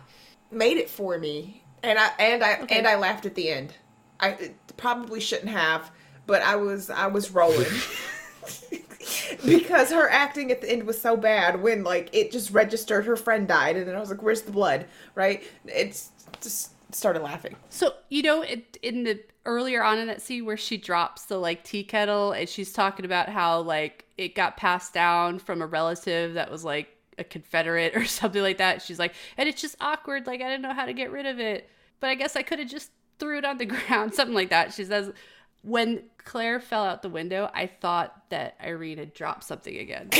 [0.50, 1.64] made it for me.
[1.82, 3.74] And I and I and I laughed at the end.
[4.18, 5.90] I probably shouldn't have,
[6.26, 7.66] but I was I was rolling.
[9.44, 13.16] because her acting at the end was so bad when like it just registered her
[13.16, 14.86] friend died and then I was like, Where's the blood?
[15.14, 15.44] Right?
[15.66, 17.56] It's just started laughing.
[17.68, 21.38] So you know, it, in the earlier on in that scene where she drops the
[21.38, 25.66] like tea kettle and she's talking about how like it got passed down from a
[25.66, 28.82] relative that was like a Confederate or something like that.
[28.82, 30.26] She's like, and it's just awkward.
[30.26, 31.68] Like I didn't know how to get rid of it,
[32.00, 34.72] but I guess I could have just threw it on the ground, something like that.
[34.72, 35.12] She says.
[35.62, 40.08] When Claire fell out the window, I thought that Irene had dropped something again.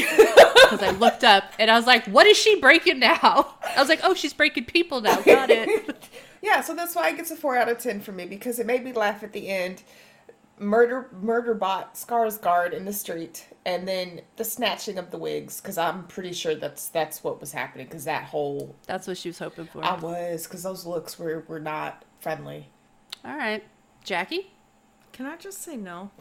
[0.71, 3.55] Because I looked up and I was like, what is she breaking now?
[3.65, 5.19] I was like, oh, she's breaking people now.
[5.23, 6.09] Got it.
[6.43, 8.67] Yeah, so that's why it gets a four out of ten for me because it
[8.67, 9.83] made me laugh at the end.
[10.61, 15.79] Murder, murder bot Skarsgård in the street, and then the snatching of the wigs because
[15.79, 19.39] I'm pretty sure that's that's what was happening because that whole That's what she was
[19.39, 19.83] hoping for.
[19.83, 22.69] I was because those looks were were not friendly.
[23.25, 23.65] All right.
[24.05, 24.53] Jackie?
[25.13, 26.11] Can I just say no?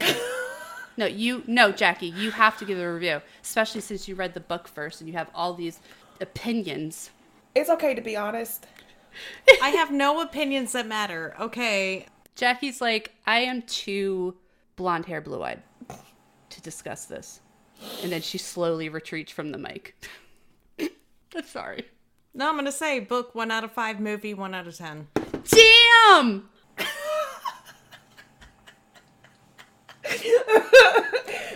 [0.96, 4.34] No, you no, Jackie, you have to give it a review, especially since you read
[4.34, 5.80] the book first and you have all these
[6.20, 7.08] opinions.
[7.54, 8.66] It's okay to be honest.
[9.62, 11.34] I have no opinions that matter.
[11.40, 12.06] Okay.
[12.40, 14.34] Jackie's like, I am too
[14.74, 15.62] blonde hair, blue eyed
[16.48, 17.40] to discuss this.
[18.02, 19.94] And then she slowly retreats from the mic.
[20.80, 21.84] I'm sorry.
[22.32, 25.08] No, I'm going to say book one out of five, movie one out of 10.
[25.50, 26.48] Damn!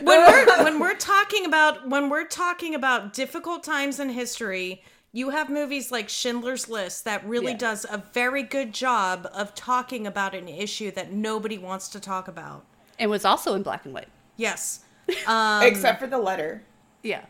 [0.02, 4.82] when we're when we're talking about when we're talking about difficult times in history,
[5.14, 7.58] you have movies like Schindler's List that really Yeah.
[7.58, 12.26] does a very good job of talking about an issue that nobody wants to talk
[12.26, 12.64] about.
[12.98, 14.08] And was also in black and white.
[14.36, 14.80] Yes.
[15.26, 16.62] Um, Except for the letter.
[17.02, 17.26] Yeah.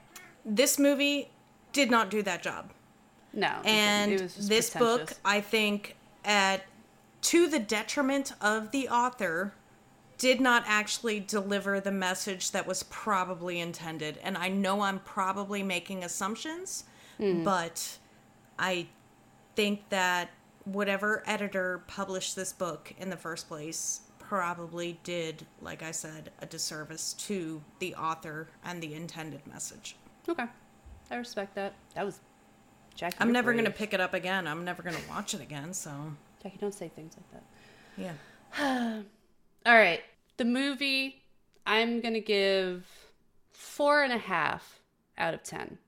[0.46, 1.30] This movie
[1.72, 2.70] did not do that job.
[3.32, 3.60] No.
[3.64, 4.12] And.
[4.12, 5.12] It was just this book.
[5.24, 6.62] I think, at
[7.22, 9.54] to the detriment of the author,
[10.18, 14.18] did not actually deliver the message that was probably intended.
[14.22, 16.84] And I know I'm probably making assumptions,
[17.18, 17.44] Hmm.
[17.44, 17.98] but
[18.58, 18.88] I
[19.56, 20.30] think that
[20.64, 26.46] whatever editor published this book in the first place probably did, like I said, a
[26.46, 29.96] disservice to the author and the intended message.
[30.28, 30.46] Okay.
[31.10, 31.74] I respect that.
[31.94, 32.20] That was
[32.94, 33.16] Jackie.
[33.20, 34.46] I'm never going to pick it up again.
[34.46, 35.90] I'm never going to watch it again, so.
[36.42, 38.14] Jackie, don't say things like that.
[38.58, 39.02] Yeah.
[39.66, 40.00] All right.
[40.38, 41.22] The movie,
[41.66, 42.86] I'm going to give
[43.52, 44.80] four and a half
[45.18, 45.78] out of 10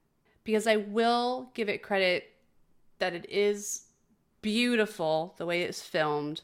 [0.47, 2.32] because I will give it credit
[3.01, 3.82] that it is
[4.40, 6.40] beautiful the way it's filmed.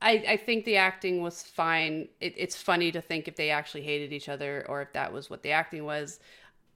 [0.00, 2.08] I, I think the acting was fine.
[2.20, 5.30] It, it's funny to think if they actually hated each other or if that was
[5.30, 6.20] what the acting was.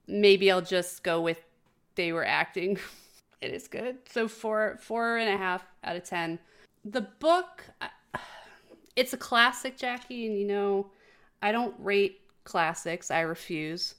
[0.08, 1.38] Maybe I'll just go with
[1.94, 2.78] they were acting.
[3.42, 3.98] it is good.
[4.10, 6.38] So four four and a half out of ten.
[6.84, 7.62] The book,
[8.96, 10.90] it's a classic, Jackie, and you know,
[11.42, 13.10] I don't rate classics.
[13.10, 13.94] I refuse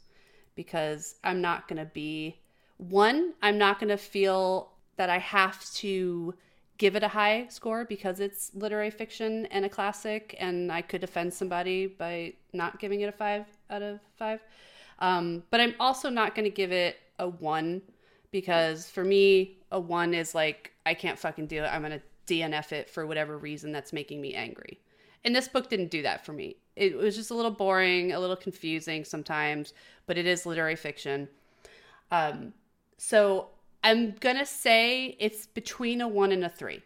[0.55, 2.39] because I'm not going to be
[2.77, 6.33] one, I'm not going to feel that I have to
[6.77, 11.03] give it a high score because it's literary fiction and a classic and I could
[11.03, 14.39] offend somebody by not giving it a 5 out of 5.
[14.99, 17.81] Um, but I'm also not going to give it a 1
[18.31, 21.67] because for me a 1 is like I can't fucking do it.
[21.67, 24.79] I'm going to DNF it for whatever reason that's making me angry.
[25.25, 26.57] And this book didn't do that for me.
[26.75, 29.73] It was just a little boring, a little confusing sometimes,
[30.05, 31.29] but it is literary fiction.
[32.11, 32.53] Um,
[32.97, 33.49] so
[33.83, 36.81] I'm gonna say it's between a one and a three.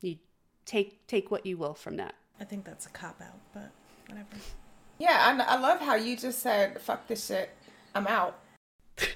[0.00, 0.16] You
[0.64, 2.14] take take what you will from that.
[2.40, 3.70] I think that's a cop out, but
[4.08, 4.28] whatever.
[4.98, 7.50] Yeah, I, I love how you just said, fuck this shit.
[7.94, 8.38] I'm out.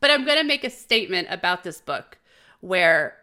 [0.00, 2.18] But I'm gonna make a statement about this book
[2.60, 3.16] where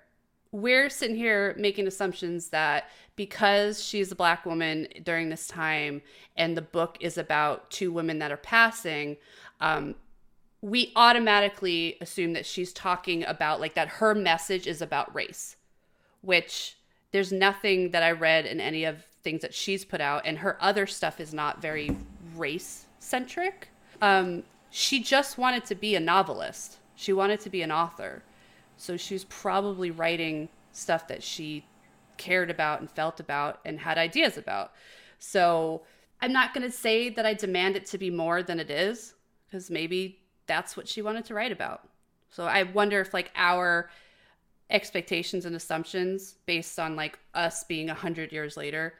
[0.51, 6.01] we're sitting here making assumptions that because she's a black woman during this time
[6.35, 9.17] and the book is about two women that are passing,
[9.61, 9.95] um,
[10.61, 15.55] we automatically assume that she's talking about like that her message is about race,
[16.21, 16.75] which
[17.11, 20.57] there's nothing that I read in any of things that she's put out, and her
[20.61, 21.95] other stuff is not very
[22.35, 23.69] race centric.
[24.01, 26.77] Um, she just wanted to be a novelist.
[26.95, 28.23] She wanted to be an author.
[28.77, 31.63] So she was probably writing stuff that she
[32.17, 34.71] cared about and felt about and had ideas about.
[35.19, 35.83] So
[36.21, 39.13] I'm not going to say that I demand it to be more than it is
[39.45, 41.87] because maybe that's what she wanted to write about.
[42.29, 43.89] So I wonder if like our
[44.69, 48.95] expectations and assumptions based on like us being a hundred years later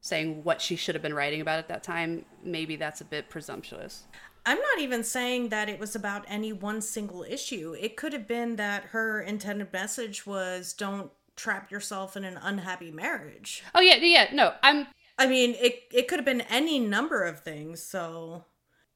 [0.00, 3.28] saying what she should have been writing about at that time, maybe that's a bit
[3.28, 4.04] presumptuous.
[4.46, 7.74] I'm not even saying that it was about any one single issue.
[7.78, 12.90] It could have been that her intended message was don't trap yourself in an unhappy
[12.90, 13.62] marriage.
[13.74, 14.52] Oh yeah, yeah, no.
[14.62, 14.86] I'm
[15.18, 17.82] I mean, it it could have been any number of things.
[17.82, 18.44] So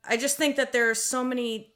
[0.04, 1.72] I just think that there are so many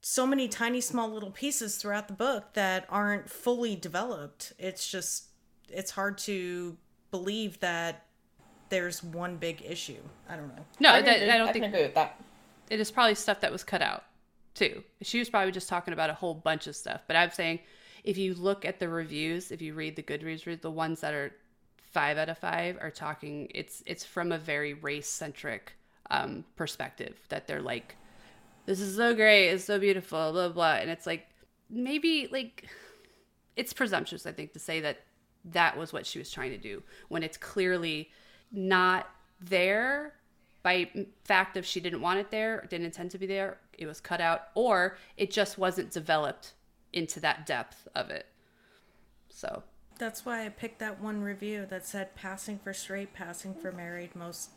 [0.00, 4.52] so many tiny small little pieces throughout the book that aren't fully developed.
[4.58, 5.26] It's just
[5.68, 6.76] it's hard to
[7.10, 8.06] believe that
[8.70, 10.00] there's one big issue.
[10.28, 10.64] I don't know.
[10.80, 12.20] No, I, that, agree- I don't I think agree with that.
[12.70, 14.04] it is probably stuff that was cut out
[14.54, 14.82] too.
[15.02, 17.02] She was probably just talking about a whole bunch of stuff.
[17.06, 17.60] But I'm saying
[18.04, 21.14] if you look at the reviews, if you read the Goodreads, read the ones that
[21.14, 21.32] are
[21.90, 23.48] five out of five are talking.
[23.54, 25.72] It's it's from a very race centric
[26.10, 27.96] um, perspective that they're like,
[28.66, 31.26] this is so great, it's so beautiful, blah blah, and it's like
[31.70, 32.68] maybe like
[33.56, 34.98] it's presumptuous, I think, to say that
[35.46, 38.10] that was what she was trying to do when it's clearly
[38.52, 39.08] not
[39.40, 40.14] there
[40.62, 40.90] by
[41.24, 44.20] fact of she didn't want it there, didn't intend to be there, it was cut
[44.20, 46.54] out, or it just wasn't developed
[46.94, 48.26] into that depth of it.
[49.28, 49.62] So
[49.98, 54.14] That's why I picked that one review that said passing for straight, passing for married,
[54.16, 54.50] most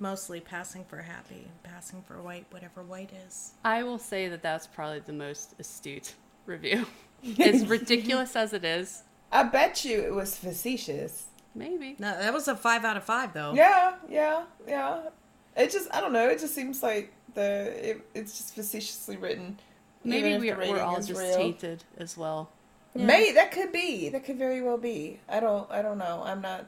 [0.00, 3.52] mostly passing for happy, passing for white, whatever white is.
[3.64, 6.14] I will say that that's probably the most astute
[6.46, 6.86] review.
[7.38, 11.26] as ridiculous as it is, I bet you it was facetious.
[11.54, 11.96] maybe.
[11.98, 13.54] No, that was a five out of five though.
[13.54, 15.08] Yeah, yeah, yeah.
[15.56, 16.28] It just, I don't know.
[16.28, 19.58] It just seems like the it, it's just facetiously written.
[20.04, 21.36] Maybe we, the we're all just real.
[21.36, 22.50] tainted as well.
[22.94, 24.10] May that could be.
[24.10, 25.18] That could very well be.
[25.28, 25.68] I don't.
[25.70, 26.22] I don't know.
[26.24, 26.66] I'm not.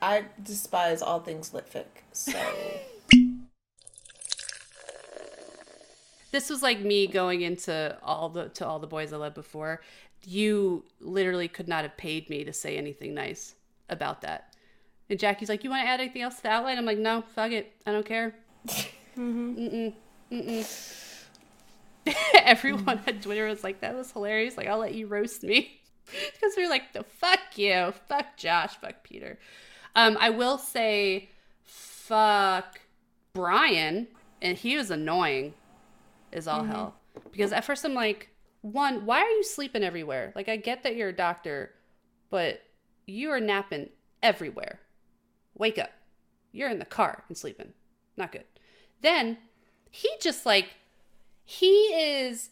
[0.00, 1.84] I despise all things litfic.
[2.12, 2.38] So
[6.32, 9.82] This was like me going into all the to all the boys I loved before.
[10.24, 13.54] You literally could not have paid me to say anything nice
[13.90, 14.54] about that.
[15.10, 17.22] And Jackie's like, "You want to add anything else to the outline?" I'm like, "No,
[17.34, 18.34] fuck it, I don't care."
[19.14, 19.92] Mm-mm,
[20.32, 21.01] mm-mm.
[22.34, 26.54] Everyone on Twitter was like, "That was hilarious." Like, I'll let you roast me because
[26.56, 29.38] we are like, "The fuck you, fuck Josh, fuck Peter."
[29.94, 31.28] Um, I will say,
[31.64, 32.80] fuck
[33.34, 34.08] Brian,
[34.40, 35.54] and he was annoying
[36.32, 36.94] is all hell.
[37.30, 38.30] Because at first I'm like,
[38.62, 40.32] one, why are you sleeping everywhere?
[40.34, 41.72] Like I get that you're a doctor,
[42.30, 42.62] but
[43.06, 43.90] you are napping
[44.22, 44.80] everywhere.
[45.56, 45.90] Wake up.
[46.52, 47.72] You're in the car and sleeping.
[48.16, 48.44] Not good.
[49.02, 49.38] Then
[49.90, 50.70] he just like
[51.44, 52.50] he is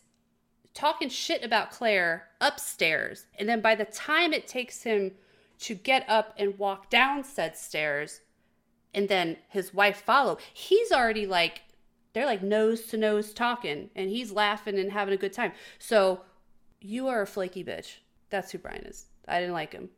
[0.75, 3.27] talking shit about Clare upstairs.
[3.39, 5.13] And then by the time it takes him
[5.61, 8.21] to get up and walk down said stairs,
[8.95, 11.63] and then his wife follow, he's already like
[12.13, 15.53] they're like nose to nose talking and he's laughing and having a good time.
[15.79, 16.23] So
[16.81, 17.99] you are a flaky bitch.
[18.31, 19.07] That's who Brian is.
[19.29, 19.91] I didn't like him.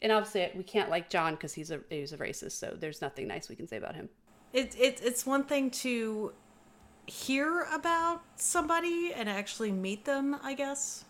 [0.00, 3.28] And obviously we can't like John because he's a he's a racist, so there's nothing
[3.28, 4.08] nice we can say about him.
[4.54, 6.32] It's it it's one thing to
[7.06, 11.04] hear about somebody and actually meet them, I guess.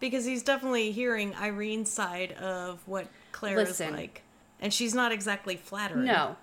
[0.00, 3.88] Because he's definitely hearing Irene's side of what Clare Listen.
[3.88, 4.22] is like.
[4.60, 6.06] And she's not exactly flattering.
[6.06, 6.36] No.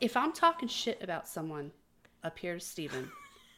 [0.00, 1.72] If I'm talking shit about someone,
[2.22, 3.10] up here to Steven.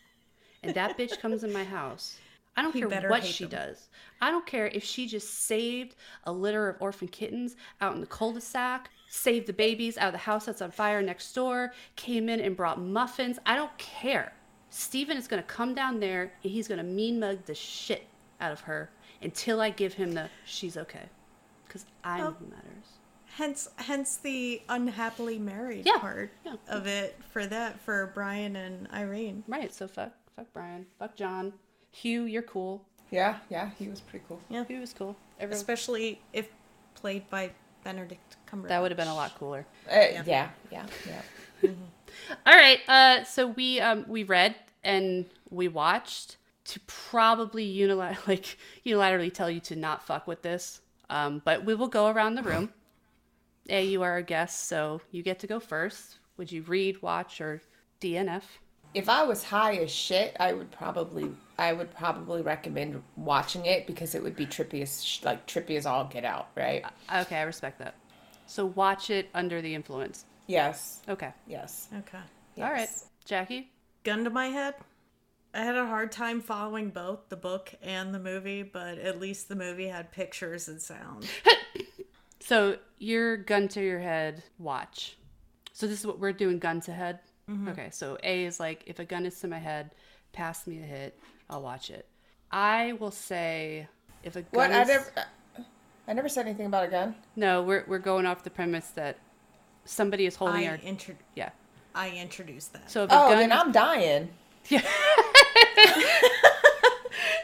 [0.62, 2.18] and that bitch comes in my house.
[2.56, 3.68] I don't He care what she them.
[3.68, 3.88] does.
[4.20, 8.06] I don't care if she just saved a litter of orphan kittens out in the
[8.06, 12.40] cul-de-sac, saved the babies out of the house that's on fire next door, came in
[12.40, 13.38] and brought muffins.
[13.46, 14.32] I don't care.
[14.70, 18.06] Steven is going to come down there and he's going to mean mug the shit
[18.40, 18.90] out of her
[19.22, 21.08] until I give him the she's okay.
[21.66, 22.36] Because I know Oh.
[22.38, 22.86] who matters.
[23.36, 26.54] Hence hence the unhappily married Yeah, part yeah.
[26.68, 29.44] of it for that for Brian and Irene.
[29.46, 30.86] Right, so fuck fuck Brian.
[30.98, 31.52] Fuck John.
[31.92, 32.84] Hugh, you're cool.
[33.10, 34.40] yeah, yeah, he was pretty cool.
[34.48, 34.64] Yeah.
[34.68, 35.16] he was cool.
[35.38, 36.48] Everyone, Especially if
[36.94, 37.50] played by
[37.88, 38.68] Benedict Cumberbatch.
[38.68, 39.66] that would have been a lot cooler.
[39.90, 39.94] Uh,
[40.26, 41.70] yeah, yeah, yeah.
[42.46, 46.36] All right, uh, so we um we read and we watched
[46.66, 50.82] to probably unilaterally like unilaterally tell you to not fuck with this.
[51.08, 52.74] Um, but we will go around the room.
[53.70, 56.18] A, you are a guest, so you get to go first.
[56.36, 57.62] Would you read, watch, or
[58.02, 58.42] DNF?
[58.94, 63.86] If I was high as shit, I would probably, I would probably recommend watching it
[63.86, 66.84] because it would be trippy as, like trippy as all get out, right?
[67.08, 67.94] Uh, okay, I respect that.
[68.46, 70.24] So watch it under the influence.
[70.46, 71.32] Yes, Okay.
[71.46, 71.88] yes.
[71.98, 72.18] Okay.
[72.56, 72.88] All right.
[73.26, 73.70] Jackie.
[74.04, 74.74] gun to my head.
[75.52, 79.48] I had a hard time following both the book and the movie, but at least
[79.48, 81.26] the movie had pictures and sound.
[82.40, 85.18] So your gun to your head, watch.
[85.74, 87.18] So this is what we're doing gun to head.
[87.48, 87.68] Mm-hmm.
[87.68, 89.90] Okay, so A is like if a gun is to my head,
[90.32, 91.18] pass me a hit,
[91.48, 92.06] I'll watch it.
[92.50, 93.88] I will say
[94.22, 94.70] if a gun What?
[94.72, 95.12] I never,
[96.06, 97.14] I never said anything about a gun.
[97.36, 99.18] No, we're we're going off the premise that
[99.84, 101.50] somebody is holding I our intro- yeah.
[101.94, 102.90] I introduced that.
[102.90, 104.28] So if a Oh, gun then I'm dying.
[104.68, 104.82] Yeah.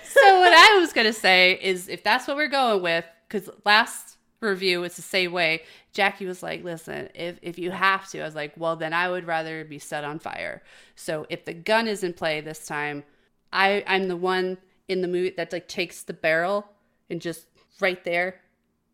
[0.05, 4.14] So what I was gonna say is if that's what we're going with, because last
[4.45, 5.63] review was the same way.
[5.93, 9.11] Jackie was like, "Listen, if if you have to," I was like, "Well, then I
[9.11, 10.63] would rather be set on fire."
[10.95, 13.05] So if the gun is in play this time,
[13.53, 14.59] I I'm the one
[14.89, 16.67] in the movie that like takes the barrel
[17.11, 17.47] and just
[17.81, 18.41] right there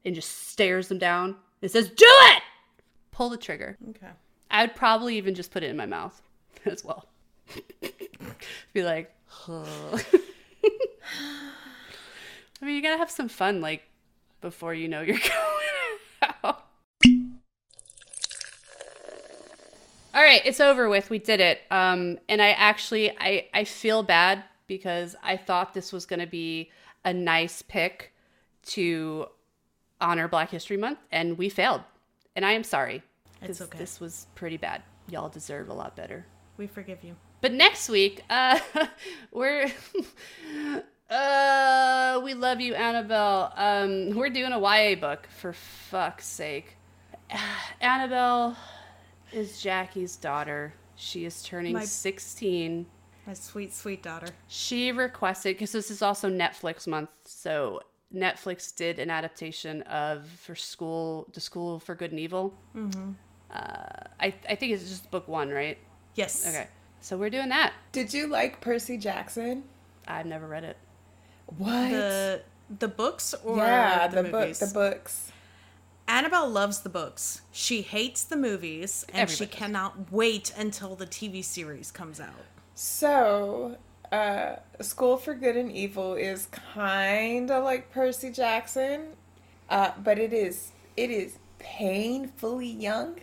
[0.05, 2.43] and just stares them down and says, "Do it!"
[3.11, 3.77] Pull the trigger.
[3.91, 4.13] Okay.
[4.51, 6.21] I would probably even just put it in my mouth
[6.65, 7.07] as well.
[8.73, 9.65] Be like, huh.
[12.63, 13.83] I mean, you gotta have some fun, like,
[14.41, 16.67] before you know you're going out.
[20.13, 21.09] All right, it's over with.
[21.09, 21.61] We did it.
[21.71, 26.71] Um, and I actually, I, I feel bad because I thought this was gonna be
[27.05, 28.13] a nice pick
[28.67, 29.27] to
[30.01, 31.83] honor Black History Month, and we failed.
[32.35, 33.03] And I am sorry.
[33.43, 33.79] It's okay.
[33.79, 34.83] This was pretty bad.
[35.09, 36.27] Y'all deserve a lot better.
[36.57, 37.17] We forgive you.
[37.41, 38.61] But next week, uh,
[39.33, 39.71] we're
[41.11, 43.53] uh, we love you, Annabelle.
[43.57, 46.77] Um, we're doing a YA book for fuck's sake.
[47.81, 48.57] Annabelle
[49.33, 50.75] is Jackie's daughter.
[50.97, 52.87] She is turning My- sixteen.
[53.27, 54.29] My sweet, sweet daughter.
[54.49, 57.83] She requested because this is also Netflix month, so
[58.15, 62.55] Netflix did an adaptation of for school, the School for Good and Evil.
[62.75, 63.11] Mm-hmm.
[63.53, 63.57] Uh,
[64.21, 65.79] I I think it's just book one, right?
[66.15, 66.47] Yes.
[66.49, 66.67] Okay,
[67.01, 67.73] so we're doing that.
[67.93, 69.65] Did you like Percy Jackson?
[70.09, 70.77] I've never read it.
[71.59, 71.91] What?
[71.91, 72.43] The
[72.79, 75.33] the books or yeah, the, the, book, the books.
[76.07, 77.43] Annabelle loves the books.
[77.53, 79.59] She hates the movies, and she Everybody does.
[79.59, 82.35] cannot wait until the TV series comes out.
[82.75, 83.77] So,
[84.11, 89.09] uh, School for Good and Evil is kind of like Percy Jackson,
[89.69, 93.21] uh, but it is it is painfully young.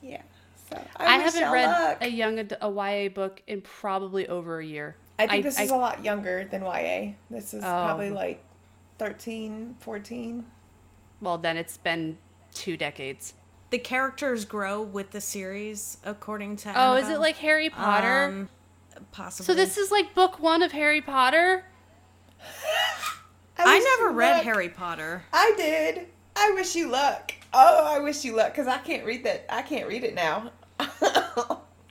[0.00, 0.22] Yeah.
[0.70, 1.98] So I, I, haven't read luck.
[2.00, 4.96] a young ad- a YA book in probably over a year.
[5.18, 7.14] I think this I- is a lot younger than YA.
[7.30, 7.66] This is Oh.
[7.66, 8.42] probably like
[8.98, 10.44] 13, 14.
[11.20, 12.18] Well, then it's been
[12.52, 13.34] two decades.
[13.70, 16.72] The characters grow with the series, according to.
[16.76, 18.24] Oh, is it like Harry Potter?
[18.26, 18.48] Um,
[19.12, 19.46] possibly.
[19.46, 21.64] so this is like book one of Harry Potter.
[23.58, 24.44] I wish never read luck.
[24.44, 25.24] Harry Potter.
[25.32, 26.06] I did.
[26.34, 27.32] I wish you luck.
[27.54, 29.44] Oh, I wish you luck because I can't read that.
[29.48, 30.50] I can't read it now.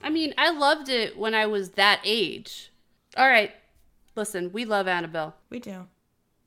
[0.03, 2.70] I mean, I loved it when I was that age.
[3.17, 3.51] All right,
[4.15, 5.35] listen, we love Annabelle.
[5.49, 5.87] We do.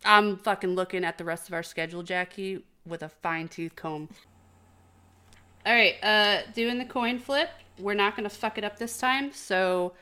[0.04, 4.08] I'm fucking looking at the rest of our schedule, Jackie, with a fine tooth comb.
[5.66, 7.48] All right, uh, doing the coin flip.
[7.78, 9.94] We're not gonna fuck it up this time, so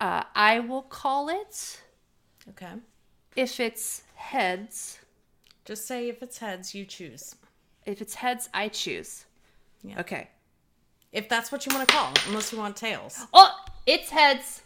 [0.00, 1.80] uh, I will call it.
[2.50, 2.72] Okay.
[3.36, 4.98] If it's heads,
[5.64, 7.34] Just say if it's heads, you choose.
[7.86, 9.24] if it's heads, I choose.
[9.82, 10.00] Yeah.
[10.00, 10.28] Okay.
[11.12, 13.24] If that's what you want to call, unless you want tails.
[13.32, 13.50] Oh,
[13.86, 14.62] it's heads.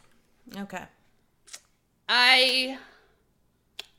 [0.57, 0.83] Okay.
[2.09, 2.79] I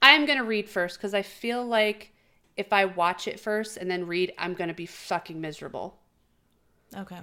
[0.02, 2.14] I'm gonna read first because I feel like
[2.58, 6.00] if I watch it first and then read, I'm gonna be fucking miserable.
[6.96, 7.18] Okay.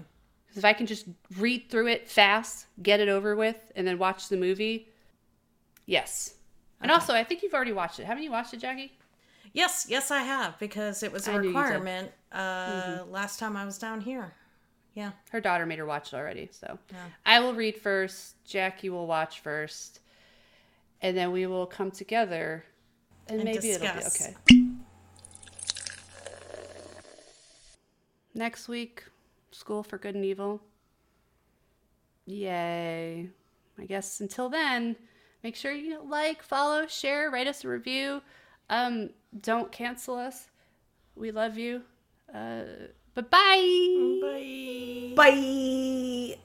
[0.48, 1.06] 'Cause if I can just
[1.38, 4.88] read through it fast, get it over with, and then watch the movie,
[5.86, 6.34] yes.
[6.80, 8.04] And also, I think you've already watched it.
[8.06, 8.98] Haven't you watched it, Jackie?
[9.52, 11.58] Yes, yes, I have because it was a I knew you did.
[11.60, 14.32] requirement uh, last time I was down here.
[14.94, 15.12] Yeah.
[15.30, 17.04] Her daughter made her watch it already, so Yeah.
[17.26, 18.42] I will read first.
[18.44, 20.00] Jackie will watch first,
[21.02, 22.64] and then we will come together,
[23.28, 24.36] and, And maybe it'll be okay.
[28.34, 29.04] Next week,
[29.50, 30.62] School for Good and Evil.
[32.26, 33.28] Yay!
[33.78, 34.96] I guess until then,
[35.42, 38.22] make sure you like, follow, share, write us a review.
[38.68, 39.10] Um,
[39.40, 40.48] don't cancel us.
[41.16, 41.82] We love you.
[42.32, 42.62] Uh,
[43.14, 44.18] but bye.
[44.22, 45.12] Bye.
[45.16, 46.38] Bye.